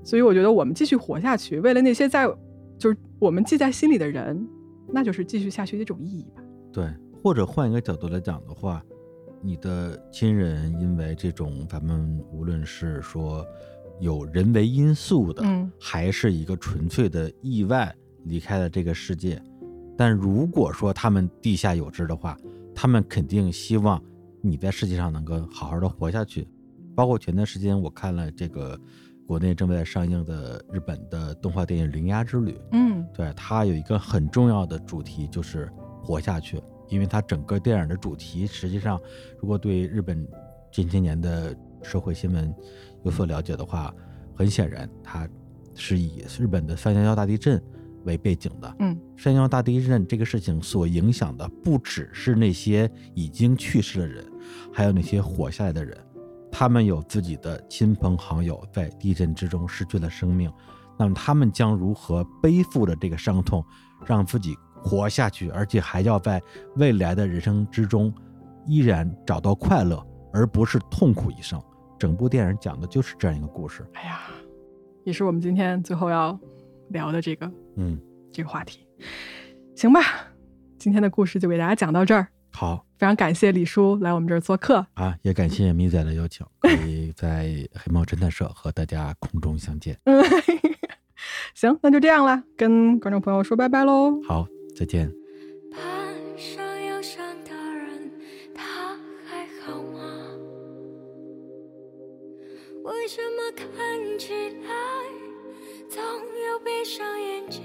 [0.03, 2.27] 所以我觉得我们继续活下去，为了那些在
[2.85, 4.47] 就是我们记在心里的人，
[4.93, 6.43] 那就是继续下去的一种意义吧。
[6.71, 6.87] 对，
[7.23, 8.85] 或者换一个角度来讲的话，
[9.41, 13.43] 你的亲人因为这种咱们无论是说
[14.01, 17.91] 有人为因素的，嗯还是一个纯粹的意外
[18.25, 19.43] 离开了这个世界，
[19.97, 22.37] 但如果说他们地下有知的话，
[22.75, 23.99] 他们肯定希望
[24.43, 26.47] 你在世界上能够好好的活下去。
[26.95, 28.79] 包括前段时间我看了这个
[29.27, 33.07] 国内正在上映的日本的动画电影《铃芽之旅》，嗯。
[33.15, 35.71] 对，它有一个很重要的主题就是
[36.03, 39.01] 活下去，因为它整个电影的主题，实际上
[39.41, 40.27] 如果对日本
[40.71, 42.53] 近些年的社会新闻
[43.05, 43.95] 有所了解的话，
[44.35, 45.29] 很显然它
[45.75, 47.63] 是以日本的三幺幺大地震
[48.05, 48.77] 为背景的。
[48.81, 54.27] 嗯三幺幺大地震这个事情所影响的不只是那些已经去世的人，
[54.73, 55.97] 还有那些活下来的人，
[56.57, 60.49] 他们有自己的亲朋好友在地震之中失去了生命，
[60.97, 63.63] 那么他们将如何背负着这个伤痛，
[64.07, 66.41] 让自己活下去，而且还要在
[66.77, 68.15] 未来的人生之中
[68.67, 70.01] 依然找到快乐，
[70.33, 71.61] 而不是痛苦一生。
[71.99, 73.85] 整部电影讲的就是这样一个故事。
[73.95, 74.21] 哎呀，
[75.03, 76.39] 也是我们今天最后要
[76.91, 78.01] 聊的这个嗯，
[78.31, 78.87] 这个话题。
[79.75, 80.01] 行吧，
[80.79, 82.29] 今天的故事就给大家讲到这儿。
[82.55, 84.87] 好非常感谢李叔来我们这儿做客。
[84.95, 89.99] 啊，也感谢米仔的邀请，可以在黑猫侦探社和大家空中相见。
[90.05, 90.23] 嗯，
[91.55, 94.23] 行，那就这样了，跟观众朋友说拜拜喽。
[94.23, 94.47] 好，
[94.77, 95.13] 再见。
[95.73, 95.83] 攀
[96.39, 98.11] 上忧伤的人，
[98.55, 98.97] 他
[99.27, 100.31] 还好吗？
[102.85, 104.71] 为什么看起来
[105.89, 107.63] 总有闭上眼睛？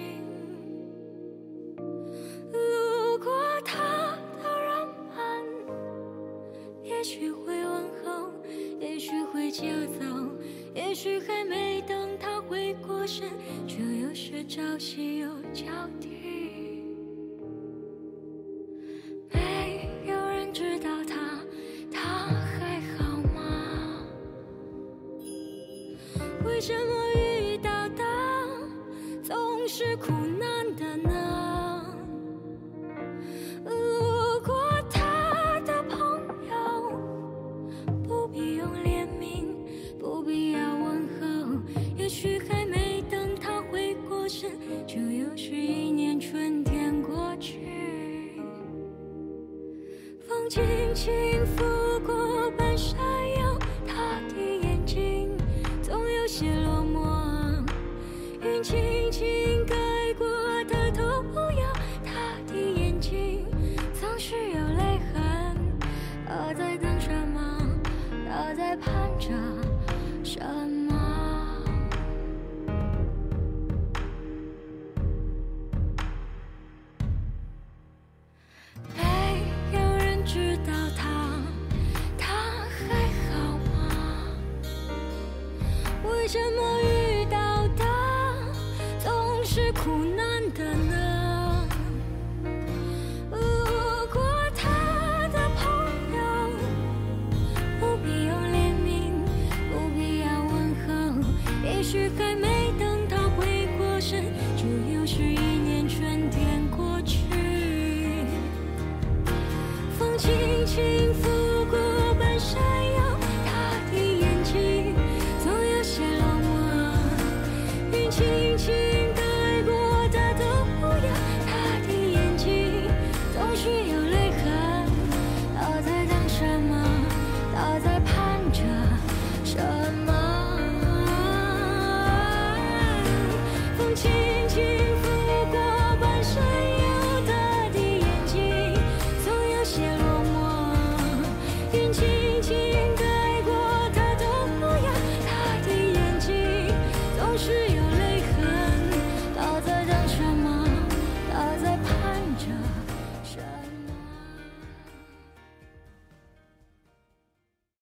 [7.10, 8.32] 也许会问候，
[8.80, 9.64] 也许会就
[9.97, 10.05] 走，
[10.76, 13.28] 也许还没等他回过神，
[13.66, 15.66] 就又是朝夕又交
[15.99, 16.84] 替。
[19.32, 21.16] 没有人知道他，
[21.91, 24.05] 他还好吗？
[26.45, 28.03] 为什么遇到的
[29.24, 30.12] 总是苦